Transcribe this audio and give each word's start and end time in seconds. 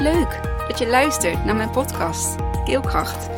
Leuk 0.00 0.42
dat 0.68 0.78
je 0.78 0.86
luistert 0.86 1.44
naar 1.44 1.56
mijn 1.56 1.70
podcast 1.70 2.36
Keelkracht. 2.64 3.28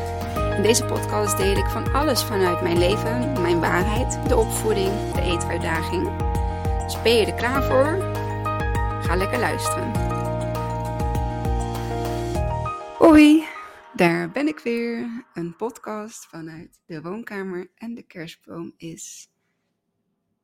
In 0.56 0.62
deze 0.62 0.84
podcast 0.84 1.36
deel 1.36 1.56
ik 1.56 1.66
van 1.66 1.92
alles 1.92 2.22
vanuit 2.22 2.62
mijn 2.62 2.78
leven, 2.78 3.42
mijn 3.42 3.60
waarheid, 3.60 4.28
de 4.28 4.36
opvoeding, 4.36 5.12
de 5.12 5.20
eetuitdaging. 5.20 6.16
Dus 6.82 7.02
ben 7.02 7.14
je 7.14 7.26
er 7.26 7.34
klaar 7.34 7.62
voor? 7.62 8.12
Ga 9.02 9.16
lekker 9.16 9.38
luisteren. 9.38 9.92
Hoi, 12.98 13.44
daar 13.92 14.30
ben 14.30 14.46
ik 14.48 14.58
weer. 14.58 15.24
Een 15.34 15.56
podcast 15.56 16.26
vanuit 16.26 16.80
de 16.86 17.02
woonkamer 17.02 17.70
en 17.74 17.94
de 17.94 18.02
kerstboom 18.02 18.72
is 18.76 19.31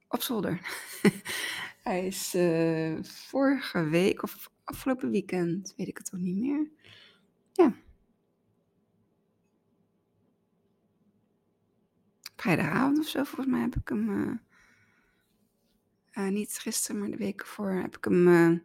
op 0.08 0.22
zolder. 0.22 0.60
Hij 1.82 2.06
is 2.06 2.34
uh, 2.34 3.02
vorige 3.02 3.88
week 3.88 4.22
of 4.22 4.50
afgelopen 4.64 5.10
weekend, 5.10 5.74
weet 5.76 5.88
ik 5.88 5.98
het 5.98 6.10
ook 6.14 6.20
niet 6.20 6.36
meer. 6.36 6.70
Ja. 7.52 7.74
Vrijdagavond 12.36 12.98
of 12.98 13.06
zo, 13.06 13.24
volgens 13.24 13.46
mij 13.46 13.60
heb 13.60 13.76
ik 13.76 13.88
hem. 13.88 14.08
Uh, 14.08 14.36
uh, 16.12 16.32
niet 16.32 16.58
gisteren, 16.58 17.00
maar 17.00 17.10
de 17.10 17.16
week 17.16 17.40
ervoor 17.40 17.72
heb 17.72 17.96
ik 17.96 18.04
hem 18.04 18.60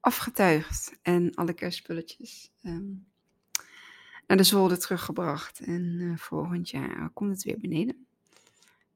afgetuigd. 0.00 0.98
En 1.02 1.34
alle 1.34 1.52
kerstspulletjes 1.52 2.52
um, 2.62 3.06
naar 4.26 4.36
de 4.36 4.42
zolder 4.42 4.78
teruggebracht. 4.78 5.60
En 5.60 6.14
volgend 6.18 6.70
jaar 6.70 7.10
komt 7.10 7.30
het 7.30 7.42
weer 7.42 7.58
beneden. 7.58 8.06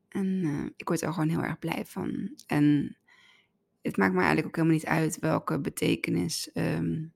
En 0.08 0.44
ik 0.76 0.88
word 0.88 1.02
er 1.02 1.12
gewoon 1.12 1.28
heel 1.28 1.42
erg 1.42 1.58
blij 1.58 1.84
van. 1.86 2.36
En 2.46 2.96
het 3.82 3.96
maakt 3.96 4.12
me 4.12 4.18
eigenlijk 4.18 4.46
ook 4.46 4.56
helemaal 4.56 4.76
niet 4.76 4.86
uit 4.86 5.18
welke 5.18 5.60
betekenis 5.60 6.50
um, 6.54 7.12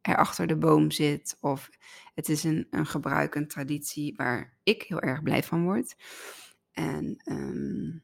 er 0.00 0.16
achter 0.16 0.46
de 0.46 0.56
boom 0.56 0.90
zit. 0.90 1.36
Of 1.40 1.70
het 2.14 2.28
is 2.28 2.44
een, 2.44 2.66
een 2.70 2.86
gebruik, 2.86 3.34
een 3.34 3.48
traditie 3.48 4.14
waar 4.16 4.56
ik 4.62 4.82
heel 4.82 5.00
erg 5.00 5.22
blij 5.22 5.42
van 5.42 5.64
word. 5.64 5.96
En 6.72 7.22
um, 7.24 8.02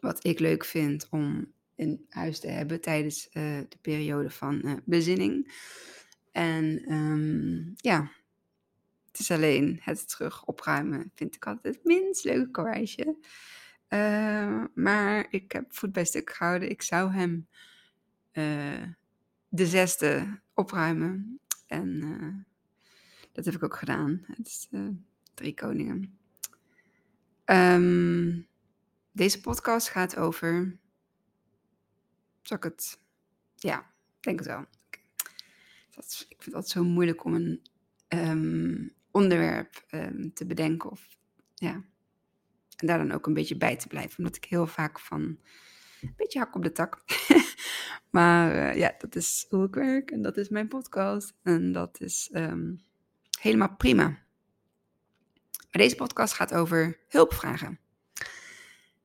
wat 0.00 0.24
ik 0.24 0.38
leuk 0.38 0.64
vind 0.64 1.06
om 1.10 1.52
in 1.74 2.06
huis 2.08 2.40
te 2.40 2.48
hebben 2.48 2.80
tijdens 2.80 3.26
uh, 3.26 3.32
de 3.68 3.78
periode 3.80 4.30
van 4.30 4.60
uh, 4.64 4.72
bezinning. 4.84 5.52
En 6.32 6.92
um, 6.92 7.72
ja, 7.76 8.10
het 9.14 9.22
is 9.22 9.30
alleen 9.30 9.78
het 9.82 10.08
terug 10.08 10.44
opruimen 10.44 11.10
vind 11.14 11.34
ik 11.34 11.46
altijd 11.46 11.74
het 11.74 11.84
minst 11.84 12.24
leuke 12.24 12.62
reisje. 12.62 13.16
Uh, 13.88 14.64
maar 14.74 15.26
ik 15.30 15.52
heb 15.52 15.74
voet 15.74 15.92
bij 15.92 16.04
stuk 16.04 16.30
gehouden. 16.30 16.70
Ik 16.70 16.82
zou 16.82 17.12
hem 17.12 17.48
uh, 18.32 18.82
de 19.48 19.66
zesde 19.66 20.40
opruimen. 20.54 21.40
En 21.66 21.88
uh, 22.02 22.34
dat 23.32 23.44
heb 23.44 23.54
ik 23.54 23.62
ook 23.62 23.76
gedaan. 23.76 24.24
Het 24.26 24.46
is 24.46 24.68
Drie 25.34 25.54
Koningen. 25.54 26.18
Um, 27.44 28.46
deze 29.12 29.40
podcast 29.40 29.88
gaat 29.88 30.16
over. 30.16 30.76
Zal 32.42 32.56
ik 32.56 32.62
het? 32.62 33.00
Ja, 33.56 33.90
denk 34.20 34.38
het 34.38 34.48
wel. 34.48 34.64
Dat, 35.90 36.26
ik 36.28 36.42
vind 36.42 36.44
het 36.44 36.54
altijd 36.54 36.72
zo 36.72 36.84
moeilijk 36.84 37.24
om 37.24 37.34
een 37.34 37.62
um, 38.08 38.92
onderwerp 39.14 39.84
um, 39.90 40.32
te 40.32 40.46
bedenken. 40.46 40.90
Of 40.90 41.08
ja, 41.54 41.72
en 42.76 42.86
daar 42.86 42.98
dan 42.98 43.12
ook 43.12 43.26
een 43.26 43.34
beetje 43.34 43.56
bij 43.56 43.76
te 43.76 43.88
blijven. 43.88 44.18
Omdat 44.18 44.36
ik 44.36 44.44
heel 44.44 44.66
vaak 44.66 45.00
van 45.00 45.20
een 46.00 46.14
beetje 46.16 46.38
hak 46.38 46.54
op 46.54 46.62
de 46.62 46.72
tak. 46.72 47.04
maar 48.10 48.54
uh, 48.54 48.76
ja, 48.76 48.94
dat 48.98 49.16
is 49.16 49.46
hoe 49.48 49.66
ik 49.66 49.74
werk 49.74 50.10
en 50.10 50.22
dat 50.22 50.36
is 50.36 50.48
mijn 50.48 50.68
podcast. 50.68 51.34
En 51.42 51.72
dat 51.72 52.00
is 52.00 52.30
um, 52.32 52.84
helemaal 53.40 53.76
prima. 53.76 54.08
Maar 55.70 55.82
deze 55.82 55.96
podcast 55.96 56.34
gaat 56.34 56.54
over 56.54 56.98
hulpvragen. 57.08 57.78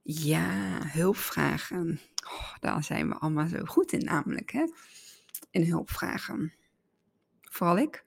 Ja, 0.01 0.79
hulpvragen. 0.87 1.99
Oh, 2.25 2.55
daar 2.59 2.83
zijn 2.83 3.09
we 3.09 3.15
allemaal 3.15 3.47
zo 3.47 3.63
goed 3.65 3.91
in, 3.91 4.03
namelijk. 4.03 4.51
Hè? 4.51 4.65
In 5.51 5.63
hulpvragen. 5.63 6.53
Vooral 7.41 7.77
ik. 7.77 8.05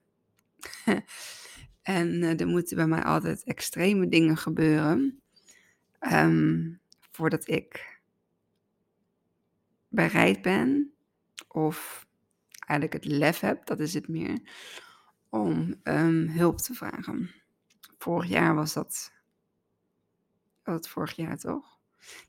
en 1.82 2.08
uh, 2.08 2.40
er 2.40 2.46
moeten 2.46 2.76
bij 2.76 2.86
mij 2.86 3.02
altijd 3.02 3.44
extreme 3.44 4.08
dingen 4.08 4.36
gebeuren. 4.36 5.22
Um, 6.12 6.80
voordat 7.10 7.48
ik 7.48 8.00
bereid 9.88 10.42
ben, 10.42 10.92
of 11.48 12.06
eigenlijk 12.58 13.04
het 13.04 13.12
lef 13.12 13.40
heb, 13.40 13.66
dat 13.66 13.80
is 13.80 13.94
het 13.94 14.08
meer, 14.08 14.40
om 15.28 15.74
um, 15.84 16.28
hulp 16.28 16.58
te 16.58 16.74
vragen. 16.74 17.30
Vorig 17.98 18.28
jaar 18.28 18.54
was 18.54 18.72
dat. 18.72 19.12
Was 20.62 20.74
het 20.74 20.88
vorig 20.88 21.16
jaar 21.16 21.38
toch? 21.38 21.78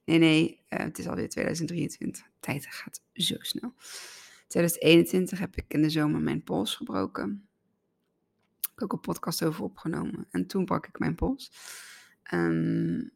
Nee, 0.05 0.17
nee, 0.19 0.63
uh, 0.69 0.79
het 0.79 0.99
is 0.99 1.07
alweer 1.07 1.29
2023. 1.29 2.29
Tijd 2.39 2.65
gaat 2.65 3.01
zo 3.13 3.35
snel. 3.39 3.73
2021 4.47 5.39
heb 5.39 5.55
ik 5.55 5.65
in 5.73 5.81
de 5.81 5.89
zomer 5.89 6.21
mijn 6.21 6.43
pols 6.43 6.75
gebroken. 6.75 7.47
Ik 8.73 8.79
heb 8.79 8.83
ook 8.83 8.93
een 8.93 9.13
podcast 9.13 9.43
over 9.43 9.63
opgenomen. 9.63 10.27
En 10.29 10.47
toen 10.47 10.65
brak 10.65 10.87
ik 10.87 10.99
mijn 10.99 11.15
pols. 11.15 11.51
Um, 12.33 13.11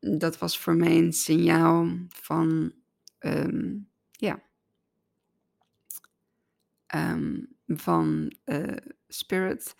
dat 0.00 0.38
was 0.38 0.58
voor 0.58 0.74
mij 0.74 0.98
een 0.98 1.12
signaal 1.12 1.98
van, 2.08 2.72
um, 3.18 3.88
ja, 4.10 4.42
um, 6.94 7.56
van 7.66 8.36
uh, 8.44 8.76
spirit, 9.08 9.74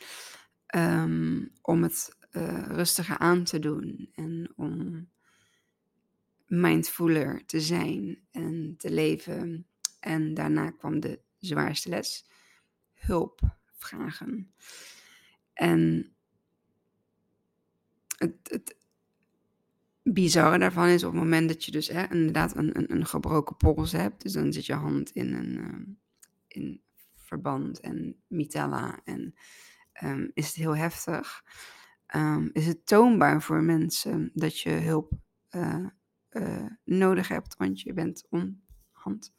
om 1.62 1.82
het 1.82 2.16
uh, 2.30 2.66
rustiger 2.66 3.18
aan 3.18 3.44
te 3.44 3.58
doen 3.58 4.10
en 4.14 4.52
om 4.56 5.08
mindfuller 6.46 7.46
te 7.46 7.60
zijn 7.60 8.18
en 8.30 8.74
te 8.78 8.90
leven. 8.90 9.66
En 10.00 10.34
daarna 10.34 10.70
kwam 10.70 11.00
de 11.00 11.20
zwaarste 11.38 11.88
les, 11.88 12.24
hulp 12.94 13.58
vragen. 13.80 14.54
En 15.52 16.12
het, 18.16 18.34
het, 18.42 18.78
bizarre 20.02 20.58
daarvan 20.58 20.88
is 20.88 21.04
op 21.04 21.12
het 21.12 21.22
moment 21.22 21.48
dat 21.48 21.64
je 21.64 21.70
dus 21.70 21.88
hè, 21.88 22.10
inderdaad 22.10 22.56
een, 22.56 22.78
een, 22.78 22.92
een, 22.92 23.06
gebroken 23.06 23.56
pols 23.56 23.92
hebt, 23.92 24.22
dus 24.22 24.32
dan 24.32 24.52
zit 24.52 24.66
je 24.66 24.72
hand 24.72 25.10
in 25.10 25.34
een 25.34 25.58
uh, 25.58 25.94
in 26.48 26.82
verband 27.14 27.80
en 27.80 28.16
mitella 28.26 29.00
en 29.04 29.34
um, 30.02 30.30
is 30.34 30.46
het 30.46 30.54
heel 30.54 30.76
heftig, 30.76 31.44
um, 32.14 32.50
is 32.52 32.66
het 32.66 32.86
toonbaar 32.86 33.42
voor 33.42 33.62
mensen 33.62 34.30
dat 34.34 34.60
je 34.60 34.70
hulp 34.70 35.12
uh, 35.50 35.86
uh, 36.30 36.66
nodig 36.84 37.28
hebt, 37.28 37.56
want 37.56 37.80
je 37.80 37.92
bent 37.92 38.26
onhand. 38.28 39.34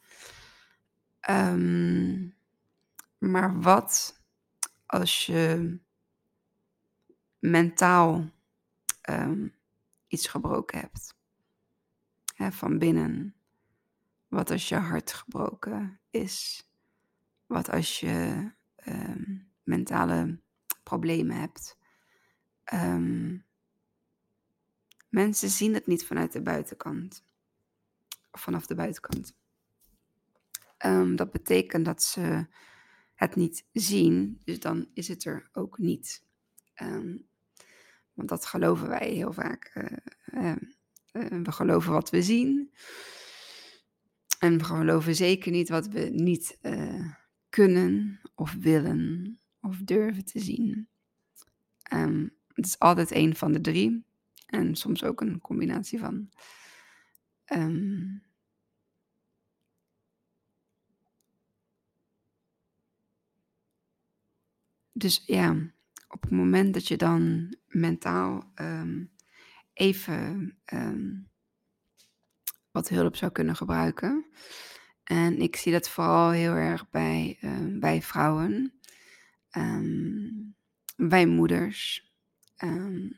Um, 1.30 2.36
maar 3.18 3.62
wat 3.62 4.21
als 4.92 5.26
je 5.26 5.78
mentaal 7.40 8.30
um, 9.10 9.56
iets 10.08 10.28
gebroken 10.28 10.80
hebt. 10.80 11.16
Hè, 12.36 12.52
van 12.52 12.78
binnen. 12.78 13.36
Wat 14.28 14.52
als 14.52 14.70
je 14.70 14.76
hart 14.76 15.14
gebroken 15.14 16.00
is? 16.10 16.66
Wat 17.46 17.70
als 17.70 18.00
je 18.00 18.52
um, 18.88 19.52
mentale 19.64 20.40
problemen 20.84 21.36
hebt? 21.36 21.78
Um, 22.74 23.46
mensen 25.10 25.50
zien 25.50 25.74
het 25.74 25.88
niet 25.88 26.06
vanuit 26.06 26.32
de 26.32 26.42
buitenkant. 26.42 27.26
Vanaf 28.32 28.66
de 28.66 28.76
buitenkant. 28.76 29.36
Dat 31.16 31.32
betekent 31.32 31.86
dat 31.86 32.04
ze 32.04 32.48
het 33.22 33.36
niet 33.36 33.66
zien, 33.74 34.42
dus 34.44 34.60
dan 34.60 34.88
is 34.94 35.08
het 35.08 35.26
er 35.26 35.50
ook 35.54 35.78
niet. 35.78 36.24
Um, 36.82 37.28
want 38.14 38.30
dat 38.30 38.46
geloven 38.46 38.88
wij 38.88 39.10
heel 39.10 39.34
vaak. 39.34 39.72
Uh, 40.34 40.56
uh, 41.14 41.44
we 41.44 41.52
geloven 41.52 41.92
wat 41.92 42.10
we 42.10 42.22
zien. 42.22 42.74
En 44.40 44.58
we 44.58 44.64
geloven 44.64 45.16
zeker 45.16 45.52
niet 45.52 45.70
wat 45.70 45.88
we 45.88 46.00
niet 46.00 46.58
kunnen 47.50 48.20
of 48.36 48.54
willen 48.60 49.40
of 49.62 49.78
durven 49.78 50.26
te 50.26 50.40
zien. 50.40 50.88
Um, 51.94 52.36
het 52.54 52.66
is 52.66 52.80
altijd 52.80 53.12
een 53.12 53.36
van 53.36 53.52
de 53.52 53.62
drie. 53.62 54.06
En 54.46 54.76
soms 54.76 55.04
ook 55.04 55.22
een 55.22 55.42
combinatie 55.42 56.00
van. 56.00 56.30
Dus 65.02 65.24
ja, 65.26 65.56
op 66.08 66.22
het 66.22 66.32
moment 66.32 66.74
dat 66.74 66.88
je 66.88 66.98
dan 66.98 67.54
mentaal 67.68 68.52
um, 68.56 69.12
even 69.74 70.58
um, 70.74 71.30
wat 72.72 72.90
hulp 72.90 73.16
zou 73.16 73.32
kunnen 73.32 73.56
gebruiken. 73.56 74.26
En 75.04 75.42
ik 75.42 75.56
zie 75.56 75.72
dat 75.72 75.90
vooral 75.90 76.30
heel 76.30 76.54
erg 76.54 76.90
bij, 76.90 77.38
ehm, 77.42 77.80
bij 77.80 78.02
vrouwen, 78.02 78.74
ehm, 79.50 80.30
bij 80.96 81.26
moeders. 81.26 82.12
Ehm, 82.56 83.10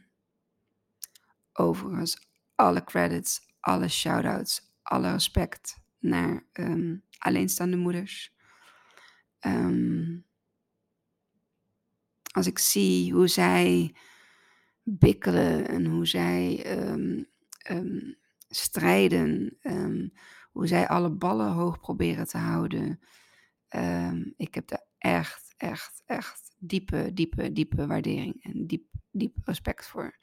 overigens, 1.53 2.27
alle 2.55 2.83
credits, 2.83 3.41
alle 3.59 3.87
shout-outs, 3.87 4.73
alle 4.81 5.11
respect 5.11 5.77
naar 5.99 6.45
ehm, 6.51 6.95
alleenstaande 7.17 7.77
moeders. 7.77 8.35
Ehm, 9.39 10.17
als 12.33 12.47
ik 12.47 12.59
zie 12.59 13.13
hoe 13.13 13.27
zij 13.27 13.95
bikkelen 14.83 15.67
en 15.67 15.85
hoe 15.85 16.05
zij 16.07 16.63
ehm, 16.65 17.23
ehm, 17.57 18.13
strijden, 18.49 19.57
ehm, 19.61 20.07
hoe 20.51 20.67
zij 20.67 20.87
alle 20.87 21.09
ballen 21.09 21.51
hoog 21.51 21.79
proberen 21.79 22.27
te 22.27 22.37
houden. 22.37 22.99
Ik 24.37 24.53
heb 24.55 24.67
daar 24.67 24.85
echt, 24.97 25.53
echt, 25.57 26.03
echt 26.05 26.55
diepe, 26.57 27.13
diepe, 27.13 27.51
diepe 27.51 27.87
waardering 27.87 28.43
en 28.43 28.67
diep, 28.67 28.85
diep 29.11 29.37
respect 29.43 29.87
voor. 29.87 30.17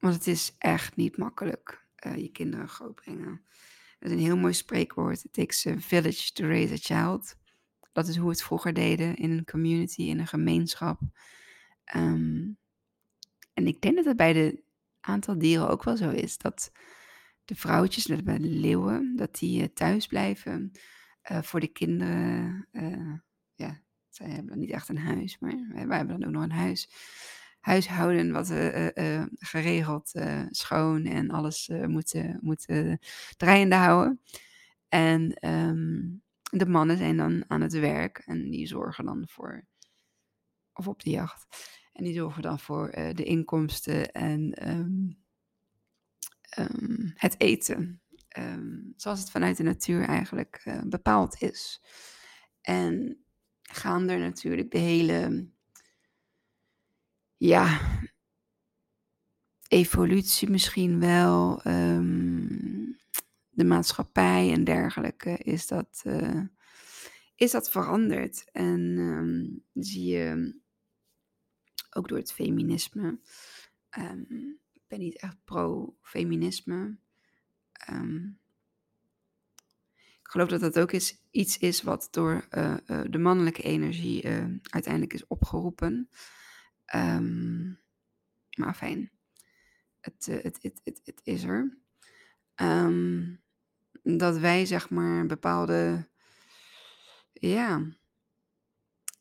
Want 0.00 0.14
het 0.14 0.26
is 0.26 0.54
echt 0.58 0.96
niet 0.96 1.16
makkelijk, 1.16 1.86
eh, 1.94 2.16
je 2.16 2.30
kinderen 2.30 2.68
grootbrengen. 2.68 3.42
Dat 3.98 4.10
is 4.10 4.16
een 4.16 4.24
heel 4.24 4.36
mooi 4.36 4.52
spreekwoord. 4.52 5.24
It 5.24 5.32
takes 5.32 5.66
a 5.66 5.78
village 5.78 6.32
to 6.32 6.46
raise 6.46 6.72
a 6.72 6.76
child. 6.76 7.36
Dat 7.92 8.08
is 8.08 8.16
hoe 8.16 8.24
we 8.24 8.30
het 8.30 8.42
vroeger 8.42 8.74
deden 8.74 9.16
in 9.16 9.30
een 9.30 9.44
community, 9.44 10.02
in 10.02 10.18
een 10.18 10.26
gemeenschap. 10.26 11.00
Ehm, 11.84 12.48
en 13.54 13.66
ik 13.66 13.80
denk 13.80 13.96
dat 13.96 14.04
het 14.04 14.16
bij 14.16 14.32
de 14.32 14.62
aantal 15.00 15.38
dieren 15.38 15.68
ook 15.68 15.84
wel 15.84 15.96
zo 15.96 16.10
is. 16.10 16.38
Dat 16.38 16.72
de 17.44 17.54
vrouwtjes, 17.54 18.06
net 18.06 18.24
bij 18.24 18.38
de 18.38 18.48
leeuwen, 18.48 19.16
dat 19.16 19.38
die 19.38 19.62
eh, 19.62 19.68
thuis 19.74 20.06
blijven 20.06 20.72
eh, 21.22 21.42
voor 21.42 21.60
de 21.60 21.68
kinderen. 21.68 22.66
eh, 22.72 23.12
ja, 23.54 23.80
zij 24.08 24.30
hebben 24.30 24.58
niet 24.58 24.70
echt 24.70 24.88
een 24.88 24.98
huis, 24.98 25.38
maar 25.38 25.86
wij, 25.88 25.96
hebben 25.96 26.20
dan 26.20 26.28
ook 26.28 26.34
nog 26.34 26.42
een 26.42 26.50
huis. 26.52 26.90
Huishouden 27.60 28.32
wat 28.32 28.48
geregeld, 29.38 30.12
schoon 30.50 31.04
en 31.04 31.30
alles 31.30 31.70
moeten 31.86 32.38
moet, 32.42 32.66
eh, 32.66 32.92
draaiende 33.36 33.74
houden. 33.74 34.20
En 34.88 35.32
ehm, 35.34 36.00
de 36.50 36.66
mannen 36.66 36.96
zijn 36.96 37.16
dan 37.16 37.44
aan 37.48 37.60
het 37.60 37.72
werk 37.72 38.18
en 38.18 38.50
die 38.50 38.66
zorgen 38.66 39.04
dan 39.04 39.28
voor, 39.28 39.66
of 40.72 40.88
op 40.88 41.02
de 41.02 41.10
jacht, 41.10 41.46
en 41.92 42.04
die 42.04 42.14
zorgen 42.14 42.42
dan 42.42 42.58
voor 42.58 42.88
eh, 42.88 43.14
de 43.14 43.24
inkomsten 43.24 44.12
en 44.12 44.52
ehm, 44.52 45.10
ehm, 46.40 47.10
het 47.14 47.40
eten. 47.40 48.02
Ehm, 48.28 48.76
zoals 48.96 49.20
het 49.20 49.30
vanuit 49.30 49.56
de 49.56 49.62
natuur 49.62 50.04
eigenlijk 50.04 50.60
eh, 50.64 50.80
bepaald 50.86 51.42
is. 51.42 51.82
En 52.60 53.24
gaan 53.62 54.08
er 54.08 54.18
natuurlijk 54.18 54.70
de 54.70 54.78
hele, 54.78 55.48
ja, 57.36 57.80
evolutie 59.68 60.50
misschien 60.50 61.00
wel, 61.00 61.62
de 63.60 63.66
maatschappij 63.66 64.52
en 64.52 64.64
dergelijke, 64.64 65.38
is 65.38 65.66
dat, 65.66 66.00
eh, 66.04 66.42
is 67.34 67.50
dat 67.50 67.70
veranderd. 67.70 68.50
En 68.52 68.96
ehm, 68.98 69.82
zie 69.84 70.04
je 70.04 70.58
ook 71.90 72.08
door 72.08 72.18
het 72.18 72.32
feminisme. 72.32 73.20
ehm, 73.90 74.32
ik 74.72 74.82
ben 74.86 74.98
niet 74.98 75.16
echt 75.16 75.36
pro-feminisme. 75.44 76.98
Ehm, 77.72 78.26
ik 79.96 80.28
geloof 80.28 80.48
dat 80.48 80.60
dat 80.60 80.78
ook 80.78 80.92
is, 80.92 81.22
iets 81.30 81.58
is 81.58 81.82
wat 81.82 82.08
door 82.10 82.46
eh, 82.50 82.76
eh, 82.86 83.04
de 83.10 83.18
mannelijke 83.18 83.62
energie 83.62 84.26
uiteindelijk 84.62 85.12
is 85.12 85.26
opgeroepen. 85.26 86.10
Maar 88.56 88.74
fijn, 88.74 89.10
het, 90.00 90.26
het, 90.26 90.58
het, 90.62 91.00
het, 91.04 91.20
is 91.22 91.42
er. 91.42 91.78
Dat 94.02 94.38
wij 94.38 94.66
zeg 94.66 94.90
maar 94.90 95.26
bepaalde 95.26 96.08
ja, 97.32 97.88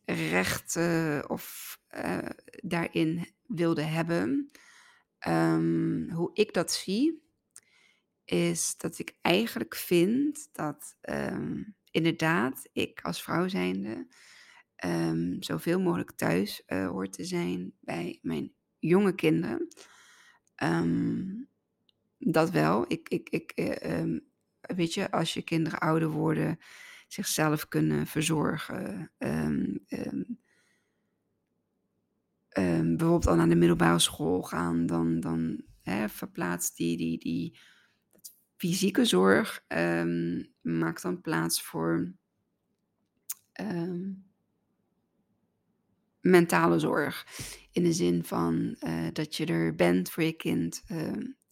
rechten 0.05 1.29
of 1.29 1.77
eh, 1.87 2.29
daarin 2.61 3.33
wilden 3.47 3.91
hebben. 3.91 4.51
Ehm, 5.19 6.09
hoe 6.09 6.29
ik 6.33 6.53
dat 6.53 6.71
zie, 6.71 7.23
is 8.25 8.77
dat 8.77 8.99
ik 8.99 9.17
eigenlijk 9.21 9.75
vind 9.75 10.49
dat 10.51 10.97
ehm, 11.01 11.63
inderdaad 11.91 12.69
ik 12.73 13.01
als 13.01 13.23
vrouw 13.23 13.47
zijnde 13.47 14.07
ehm, 14.75 15.35
zoveel 15.39 15.79
mogelijk 15.79 16.11
thuis 16.11 16.65
eh, 16.65 16.87
hoort 16.87 17.13
te 17.13 17.23
zijn 17.23 17.73
bij 17.79 18.19
mijn 18.21 18.53
jonge 18.79 19.15
kinderen. 19.15 19.67
Dat 22.17 22.49
wel. 22.49 22.85
Ik, 22.87 23.09
ik, 23.09 23.29
ik, 23.29 23.51
eh, 23.51 24.17
weet 24.61 24.93
je, 24.93 25.11
als 25.11 25.33
je 25.33 25.41
kinderen 25.41 25.79
ouder 25.79 26.09
worden, 26.09 26.59
zichzelf 27.07 27.67
kunnen 27.67 28.07
verzorgen. 28.07 29.11
ehm, 29.17 29.75
ehm, 29.87 30.21
ehm, 32.49 32.95
bijvoorbeeld 32.95 33.27
al 33.27 33.35
naar 33.35 33.49
de 33.49 33.55
middelbare 33.55 33.99
school 33.99 34.41
gaan, 34.41 34.85
dan, 34.85 35.19
dan 35.19 35.61
hè, 35.81 36.09
verplaatst 36.09 36.77
die, 36.77 36.97
die, 36.97 37.17
die 37.19 37.57
dat 38.11 38.31
fysieke 38.57 39.05
zorg, 39.05 39.63
maakt 40.61 41.01
dan 41.01 41.21
plaats 41.21 41.61
voor 41.63 42.13
mentale 46.21 46.79
zorg. 46.79 47.25
In 47.71 47.83
de 47.83 47.93
zin 47.93 48.23
van 48.23 48.75
eh, 48.79 49.07
dat 49.13 49.35
je 49.35 49.45
er 49.45 49.75
bent 49.75 50.11
voor 50.11 50.23
je 50.23 50.33
kind, 50.33 50.83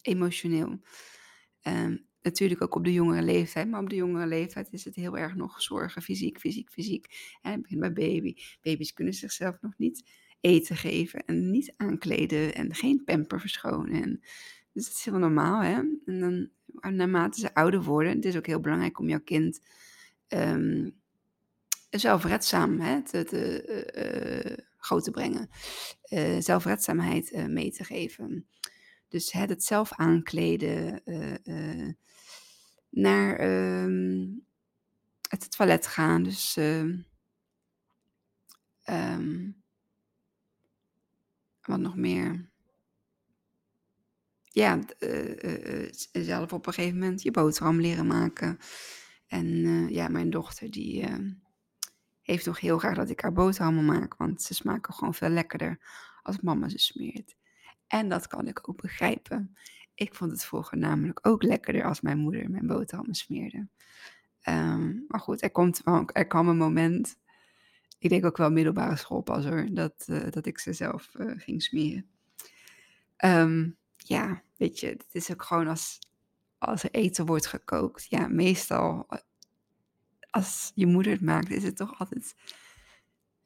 emotioneel. 0.02 0.80
Ehm, 1.62 1.98
natuurlijk 2.28 2.62
ook 2.62 2.76
op 2.76 2.84
de 2.84 2.94
jongere 2.94 3.22
leeftijd, 3.22 3.70
maar 3.70 3.82
op 3.82 3.90
de 3.90 3.96
jongere 3.96 4.28
leeftijd 4.28 4.68
is 4.72 4.86
het 4.86 4.96
heel 4.96 5.18
erg 5.18 5.36
nog 5.36 5.62
zorgen, 5.62 6.02
fysiek, 6.02 6.40
fysiek, 6.40 6.70
fysiek. 6.70 7.38
Hè, 7.42 7.52
het 7.52 7.62
begint 7.62 7.80
bij 7.80 7.94
baby. 7.94 8.36
Baby's 8.62 8.94
kunnen 8.94 9.14
zichzelf 9.14 9.58
nog 9.62 9.74
niet 9.78 10.04
eten 10.42 10.76
geven 10.76 11.26
en 11.26 11.52
niet 11.52 11.74
aankleden 11.78 12.56
en 12.56 12.76
geen 12.76 13.04
pamper 13.04 13.40
verschonen. 13.40 14.02
En, 14.04 14.20
dus 14.74 14.86
dat 14.86 14.94
is 14.94 15.06
heel 15.06 15.18
normaal, 15.18 15.62
hè. 15.62 15.74
En 16.06 16.20
dan, 16.20 16.50
naarmate 16.96 17.40
ze 17.40 17.54
ouder 17.54 17.84
worden, 17.84 18.16
het 18.16 18.26
is 18.26 18.38
ook 18.38 18.46
heel 18.46 18.60
belangrijk 18.60 19.00
om 19.00 19.10
jouw 19.10 19.22
kind 19.24 19.62
ehm, 20.28 20.90
zelfredzaam 21.90 22.80
hè, 22.80 23.04
te, 23.04 23.24
te, 23.24 23.62
eh, 23.62 24.50
eh, 24.52 24.58
groot 24.78 25.04
te 25.04 25.12
brengen. 25.12 25.50
Eh, 26.02 26.38
zelfredzaamheid 26.40 27.48
mee 27.48 27.72
te 27.72 27.84
geven. 27.84 28.48
Dus 29.08 29.32
hè, 29.32 29.40
het 29.40 29.64
zelf 29.64 29.94
aankleden, 29.94 31.02
naar 32.90 33.36
ehm, 33.36 34.28
het 35.30 35.52
toilet 35.52 35.88
gaan. 35.88 36.24
Dus 36.24 36.58
ehm, 36.58 36.98
ehm, 38.84 39.52
wat 41.62 41.80
nog 41.80 41.96
meer? 41.96 42.50
Ja, 44.44 44.80
eh, 45.00 45.44
eh, 45.44 45.84
eh, 45.84 45.94
zelf 46.12 46.54
op 46.54 46.68
een 46.68 46.74
gegeven 46.74 47.00
moment 47.00 47.22
je 47.22 47.32
boterham 47.32 47.82
leren 47.82 48.08
maken. 48.08 48.58
En 49.28 49.48
ja, 49.90 50.08
mijn 50.08 50.30
dochter 50.30 50.72
die 50.72 51.06
heeft 52.22 52.46
nog 52.46 52.60
heel 52.60 52.78
graag 52.78 52.96
dat 52.96 53.10
ik 53.10 53.20
haar 53.20 53.34
boterhammen 53.34 53.86
maak, 53.86 54.16
want 54.16 54.42
ze 54.42 54.54
smaken 54.54 54.94
gewoon 54.94 55.14
veel 55.14 55.30
lekkerder 55.30 55.80
als 56.22 56.40
mama 56.40 56.70
ze 56.70 56.78
smeert. 56.78 57.36
En 57.88 58.10
dat 58.10 58.28
kan 58.28 58.48
ik 58.48 58.70
ook 58.70 58.82
begrijpen. 58.82 59.58
Ik 59.98 60.16
vond 60.16 60.32
het 60.32 60.46
vroeger 60.46 60.78
namelijk 60.78 61.20
ook 61.28 61.44
lekkerder 61.44 61.84
als 61.84 62.02
mijn 62.02 62.18
moeder 62.18 62.50
mijn 62.50 62.68
boterhammen 62.68 63.16
smeerde. 63.16 63.68
Ehm, 64.42 64.96
maar 65.08 65.20
goed, 65.20 65.42
er, 65.42 65.52
komt, 65.52 65.82
er 66.14 66.28
kwam 66.28 66.48
een 66.48 66.58
moment, 66.58 67.18
ik 68.00 68.10
denk 68.10 68.26
ook 68.26 68.38
wel 68.38 68.52
middelbare 68.52 68.96
school 68.96 69.22
pas 69.22 69.46
hoor, 69.46 69.68
dat, 69.72 70.06
eh, 70.08 70.32
dat 70.32 70.46
ik 70.46 70.60
ze 70.60 70.74
zelf 70.74 71.16
eh, 71.16 71.32
ging 71.38 71.64
smeren. 71.64 72.10
Ehm, 73.16 73.70
ja, 73.98 74.44
weet 74.58 74.80
je, 74.80 74.88
het 74.88 75.06
is 75.12 75.32
ook 75.32 75.44
gewoon 75.44 75.68
als, 75.68 76.00
als 76.58 76.84
er 76.84 76.92
eten 76.92 77.26
wordt 77.26 77.48
gekookt. 77.48 78.10
Ja, 78.10 78.28
meestal 78.28 79.06
eh, 79.10 79.20
als 80.30 80.72
je 80.76 80.86
moeder 80.86 81.12
het 81.12 81.22
maakt, 81.22 81.50
is 81.50 81.64
het 81.64 81.76
toch 81.76 82.00
altijd 82.00 82.36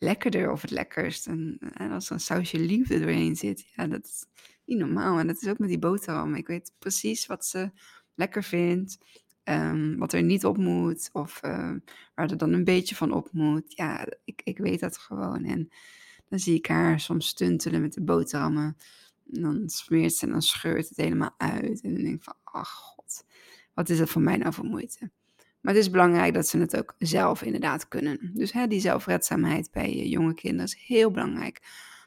lekkerder 0.01 0.51
of 0.51 0.61
het 0.61 0.71
lekkerst. 0.71 1.27
En, 1.27 1.59
als 1.91 2.07
er 2.07 2.13
een 2.13 2.19
sausje 2.19 2.59
liefde 2.59 2.99
doorheen 2.99 3.35
zit, 3.35 3.71
ja, 3.75 3.87
dat 3.87 4.05
is 4.05 4.25
niet 4.65 4.77
normaal. 4.77 5.19
En 5.19 5.27
dat 5.27 5.41
is 5.41 5.47
ook 5.47 5.59
met 5.59 5.69
die 5.69 5.79
boterham. 5.79 6.35
Ik 6.35 6.47
weet 6.47 6.73
precies 6.79 7.25
wat 7.25 7.45
ze 7.45 7.71
lekker 8.15 8.43
vindt, 8.43 8.97
ehm, 9.43 9.97
wat 9.97 10.13
er 10.13 10.23
niet 10.23 10.45
op 10.45 10.57
moet, 10.57 11.09
of 11.11 11.41
eh, 11.41 11.73
waar 12.15 12.29
er 12.29 12.37
dan 12.37 12.53
een 12.53 12.63
beetje 12.63 12.95
van 12.95 13.11
op 13.11 13.29
moet. 13.31 13.73
Ja, 13.75 14.07
ik, 14.23 14.41
ik 14.43 14.57
weet 14.57 14.79
dat 14.79 14.97
gewoon. 14.97 15.43
En 15.43 15.69
dan 16.29 16.39
zie 16.39 16.55
ik 16.55 16.67
haar 16.67 16.99
soms 16.99 17.27
stuntelen 17.27 17.81
met 17.81 17.93
de 17.93 18.01
boterhammen. 18.01 18.77
En 19.33 19.41
dan 19.41 19.69
smeert 19.69 20.13
ze 20.13 20.25
en 20.25 20.31
dan 20.31 20.41
scheurt 20.41 20.89
het 20.89 20.97
helemaal 20.97 21.35
uit. 21.37 21.81
En 21.81 21.93
dan 21.93 22.03
denk 22.03 22.15
ik 22.15 22.23
van, 22.23 22.35
ach 22.43 22.71
god, 22.71 23.25
wat 23.73 23.89
is 23.89 23.99
het 23.99 24.09
voor 24.09 24.21
mij 24.21 24.37
nou 24.37 24.53
voor 24.53 24.65
moeite? 24.65 25.11
Maar 25.61 25.73
het 25.73 25.83
is 25.83 25.89
belangrijk 25.89 26.33
dat 26.33 26.47
ze 26.47 26.57
het 26.57 26.77
ook 26.77 26.95
zelf 26.97 27.41
inderdaad 27.41 27.87
kunnen. 27.87 28.31
Dus 28.33 28.51
hè, 28.51 28.67
die 28.67 28.79
zelfredzaamheid 28.79 29.71
bij 29.71 30.07
jonge 30.07 30.33
kinderen 30.33 30.65
is 30.65 30.85
heel 30.85 31.11
belangrijk. 31.11 31.61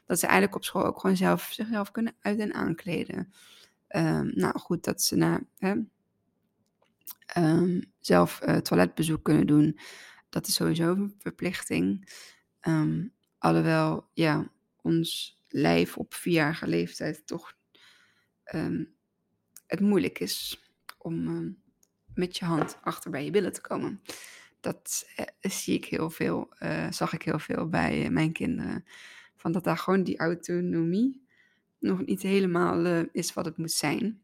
Dat 0.05 0.19
ze 0.19 0.25
eigenlijk 0.25 0.55
op 0.55 0.63
school 0.63 0.85
ook 0.85 0.99
gewoon 0.99 1.17
zelf 1.17 1.49
zichzelf 1.51 1.91
kunnen 1.91 2.15
uit- 2.19 2.39
en 2.39 2.53
aankleden. 2.53 3.33
Um, 3.89 4.31
nou 4.33 4.59
goed, 4.59 4.83
dat 4.83 5.01
ze 5.01 5.15
naar, 5.15 5.43
hè, 5.57 5.75
um, 7.37 7.93
zelf 7.99 8.41
uh, 8.45 8.57
toiletbezoek 8.57 9.23
kunnen 9.23 9.47
doen. 9.47 9.79
Dat 10.29 10.47
is 10.47 10.53
sowieso 10.53 10.91
een 10.91 11.15
verplichting. 11.19 12.09
Um, 12.67 13.13
alhoewel, 13.37 14.09
ja, 14.13 14.51
ons 14.81 15.39
lijf 15.47 15.97
op 15.97 16.13
vierjarige 16.13 16.67
leeftijd 16.67 17.27
toch 17.27 17.53
het 19.67 19.79
moeilijk 19.79 20.19
is 20.19 20.65
om 20.97 21.27
met 22.15 22.37
je 22.37 22.45
hand 22.45 22.77
achter 22.81 23.11
bij 23.11 23.25
je 23.25 23.31
billen 23.31 23.53
te 23.53 23.61
komen. 23.61 24.01
Dat 24.59 25.07
uh, 25.19 25.25
zie 25.51 25.75
ik 25.75 25.85
heel 25.85 26.09
veel, 26.09 26.53
uh, 26.59 26.91
zag 26.91 27.13
ik 27.13 27.21
heel 27.21 27.39
veel 27.39 27.69
bij 27.69 28.03
uh, 28.03 28.09
mijn 28.09 28.31
kinderen. 28.31 28.85
Van 29.35 29.51
dat 29.51 29.63
daar 29.63 29.77
gewoon 29.77 30.03
die 30.03 30.17
autonomie 30.17 31.25
nog 31.79 32.05
niet 32.05 32.21
helemaal 32.21 33.05
is 33.11 33.33
wat 33.33 33.45
het 33.45 33.57
moet 33.57 33.71
zijn. 33.71 34.21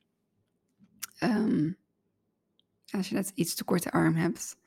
Um, 1.23 1.77
als 2.91 3.09
je 3.09 3.15
net 3.15 3.31
iets 3.35 3.55
te 3.55 3.63
korte 3.63 3.91
arm 3.91 4.15
hebt, 4.15 4.57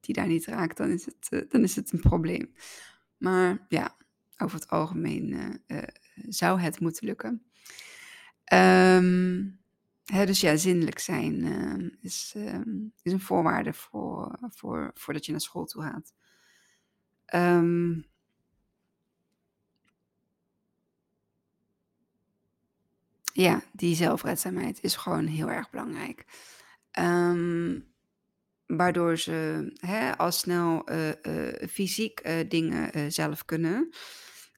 die 0.00 0.14
daar 0.14 0.26
niet 0.26 0.46
raakt, 0.46 0.76
dan 0.76 0.90
is 0.90 1.04
het, 1.04 1.50
dan 1.50 1.62
is 1.62 1.76
het 1.76 1.92
een 1.92 2.00
probleem. 2.00 2.54
Maar 3.16 3.66
ja, 3.68 3.96
over 4.36 4.58
het 4.58 4.68
algemeen 4.68 5.60
zou 6.28 6.60
het 6.60 6.80
moeten 6.80 7.06
lukken. 7.06 7.42
Um, 8.52 9.60
Dus 10.08 10.40
ja, 10.40 10.56
zindelijk 10.56 10.98
zijn 10.98 11.44
uh, 11.44 11.90
is, 12.00 12.34
uh, 12.36 12.60
is 13.02 13.12
een 13.12 13.20
voorwaarde 13.20 13.72
voor, 13.72 14.38
voor, 14.40 14.90
voordat 14.94 15.26
je 15.26 15.32
naar 15.32 15.40
school 15.40 15.64
toe 15.64 15.82
gaat. 15.82 16.14
Um, 17.34 18.06
ja, 23.32 23.62
die 23.72 23.94
zelfredzaamheid 23.94 24.82
is 24.82 24.96
gewoon 24.96 25.26
heel 25.26 25.50
erg 25.50 25.70
belangrijk. 25.70 26.24
Waardoor 28.66 29.16
ze 29.16 29.70
hè, 29.80 30.16
al 30.16 30.32
snel 30.32 30.92
uh, 30.92 31.10
fysiek 31.70 32.48
dingen 32.50 33.12
zelf 33.12 33.44
kunnen. 33.44 33.88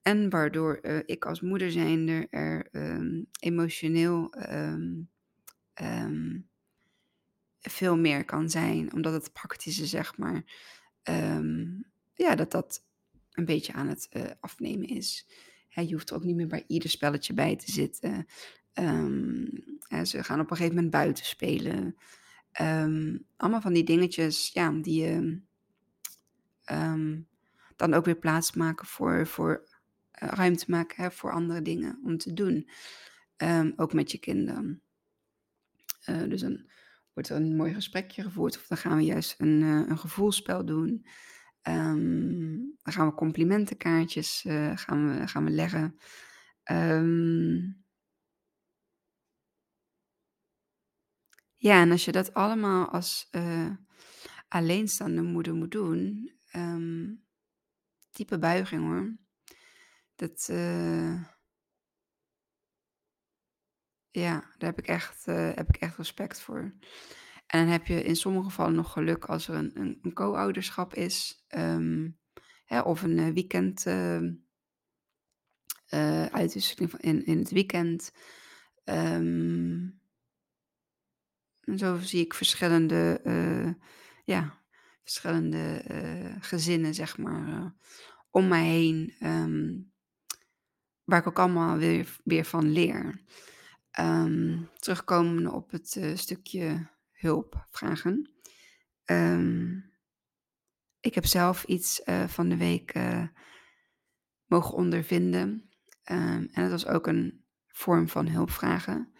En 0.02 0.30
waardoor 0.30 0.78
ik 1.06 1.24
als 1.24 1.40
moeder 1.40 1.70
zijnde 1.70 2.26
er 2.30 2.68
emotioneel 3.40 4.34
um, 5.82 6.48
veel 7.60 7.96
meer 7.96 8.24
kan 8.24 8.50
zijn. 8.50 8.92
Omdat 8.92 9.12
het 9.12 9.32
praktische, 9.32 9.86
zeg 9.86 10.16
maar, 10.16 10.44
um, 11.04 11.84
ja, 12.14 12.34
dat 12.34 12.50
dat 12.50 12.84
een 13.30 13.44
beetje 13.44 13.72
aan 13.72 13.88
het 13.88 14.08
uh, 14.12 14.22
afnemen 14.40 14.88
is. 14.88 15.26
Hè, 15.68 15.82
je 15.82 15.92
hoeft 15.92 16.10
er 16.10 16.16
ook 16.16 16.24
niet 16.24 16.36
meer 16.36 16.46
bij 16.46 16.64
ieder 16.66 16.90
spelletje 16.90 17.34
bij 17.34 17.56
te 17.56 17.72
zitten. 17.72 18.26
Um, 18.74 19.48
ze 20.04 20.24
gaan 20.24 20.40
op 20.40 20.50
een 20.50 20.56
gegeven 20.56 20.74
moment 20.74 20.92
buiten 20.92 21.24
spelen. 21.24 21.96
allemaal 23.36 23.60
van 23.60 23.72
die 23.72 23.84
dingetjes, 23.84 24.50
ja, 24.52 24.70
die 24.70 25.02
je 25.02 25.40
dan 27.76 27.94
ook 27.94 28.04
weer 28.04 28.18
plaats 28.18 28.52
maken 28.52 28.86
voor, 28.86 29.26
voor 29.26 29.68
uh, 30.22 30.28
ruimte 30.28 30.64
maken 30.68 31.02
hè, 31.02 31.10
voor 31.10 31.32
andere 31.32 31.62
dingen 31.62 32.00
om 32.04 32.18
te 32.18 32.32
doen. 32.32 32.68
ook 33.76 33.92
met 33.92 34.10
je 34.10 34.18
kinderen. 34.18 34.82
Uh, 36.08 36.28
dus 36.28 36.40
dan 36.40 36.70
wordt 37.12 37.28
er 37.28 37.36
een 37.36 37.56
mooi 37.56 37.74
gesprekje 37.74 38.22
gevoerd. 38.22 38.56
Of 38.56 38.66
dan 38.66 38.78
gaan 38.78 38.96
we 38.96 39.04
juist 39.04 39.40
een, 39.40 39.60
uh, 39.60 39.88
een 39.88 39.98
gevoelsspel 39.98 40.64
doen. 40.64 41.06
Um, 41.62 42.76
dan 42.82 42.92
gaan 42.92 43.06
we 43.06 43.14
complimentenkaartjes 43.14 44.44
uh, 44.44 44.76
gaan 44.76 45.08
we, 45.08 45.28
gaan 45.28 45.44
we 45.44 45.50
leggen. 45.50 45.98
Um, 46.70 47.84
ja, 51.56 51.80
en 51.80 51.90
als 51.90 52.04
je 52.04 52.12
dat 52.12 52.34
allemaal 52.34 52.88
als 52.88 53.30
alleenstaande 54.48 55.22
moeder 55.22 55.54
moet 55.54 55.70
doen, 55.70 56.32
um, 56.56 57.24
diepe 58.10 58.38
buiging 58.38 58.82
hoor. 58.82 59.16
Dat, 60.14 60.48
ja, 64.10 64.40
daar 64.58 64.70
heb 64.70 64.78
ik 64.78 64.86
echt, 64.86 65.26
uh, 65.26 65.50
heb 65.54 65.68
ik 65.68 65.76
echt 65.76 65.96
respect 65.96 66.40
voor. 66.40 66.72
En 67.46 67.60
dan 67.60 67.68
heb 67.68 67.86
je 67.86 68.02
in 68.02 68.16
sommige 68.16 68.44
gevallen 68.44 68.74
nog 68.74 68.92
geluk 68.92 69.24
als 69.24 69.48
er 69.48 69.54
een, 69.54 69.70
een, 69.74 69.98
een 70.02 70.12
co-ouderschap 70.12 70.94
is. 70.94 71.44
Um, 71.48 72.18
hè, 72.64 72.80
of 72.80 73.02
een 73.02 73.18
uh, 73.18 73.32
weekend 73.32 73.86
uh, 73.86 74.26
uitwisseling 76.24 76.94
in, 76.94 77.26
in 77.26 77.38
het 77.38 77.50
weekend. 77.50 78.12
Um, 78.84 80.00
en 81.60 81.78
zo 81.78 81.98
zie 81.98 82.24
ik 82.24 82.34
verschillende, 82.34 83.20
ja, 84.24 84.62
verschillende 85.02 85.84
gezinnen, 86.40 86.94
zeg 86.94 87.18
maar, 87.18 87.74
om 88.30 88.48
mij 88.48 88.64
heen. 88.64 89.14
Waar 91.04 91.18
ik 91.18 91.26
ook 91.26 91.38
allemaal 91.38 91.76
weer, 91.76 92.16
weer 92.24 92.44
van 92.44 92.70
leer. 92.70 93.22
Um, 93.98 94.68
terugkomen 94.78 95.52
op 95.52 95.70
het 95.70 95.94
uh, 95.96 96.16
stukje 96.16 96.86
hulp 97.10 97.66
vragen. 97.70 98.30
Um, 99.04 99.92
ik 101.00 101.14
heb 101.14 101.26
zelf 101.26 101.64
iets 101.64 102.02
uh, 102.04 102.28
van 102.28 102.48
de 102.48 102.56
week 102.56 102.94
uh, 102.94 103.26
mogen 104.46 104.74
ondervinden. 104.74 105.70
Um, 106.10 106.48
en 106.52 106.62
dat 106.62 106.70
was 106.70 106.86
ook 106.86 107.06
een 107.06 107.44
vorm 107.66 108.08
van 108.08 108.28
hulp 108.28 108.50
vragen. 108.50 109.12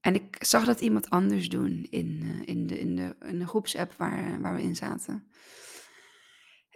en 0.00 0.14
ik 0.14 0.44
zag 0.44 0.64
dat 0.64 0.80
iemand 0.80 1.10
anders 1.10 1.48
doen 1.48 1.86
in, 1.90 2.42
in, 2.44 2.66
de, 2.66 2.78
in, 2.78 2.96
de, 2.96 3.16
in 3.20 3.38
de 3.38 3.46
groepsapp 3.46 3.92
waar, 3.92 4.40
waar 4.40 4.54
we 4.54 4.62
in 4.62 4.76
zaten. 4.76 5.30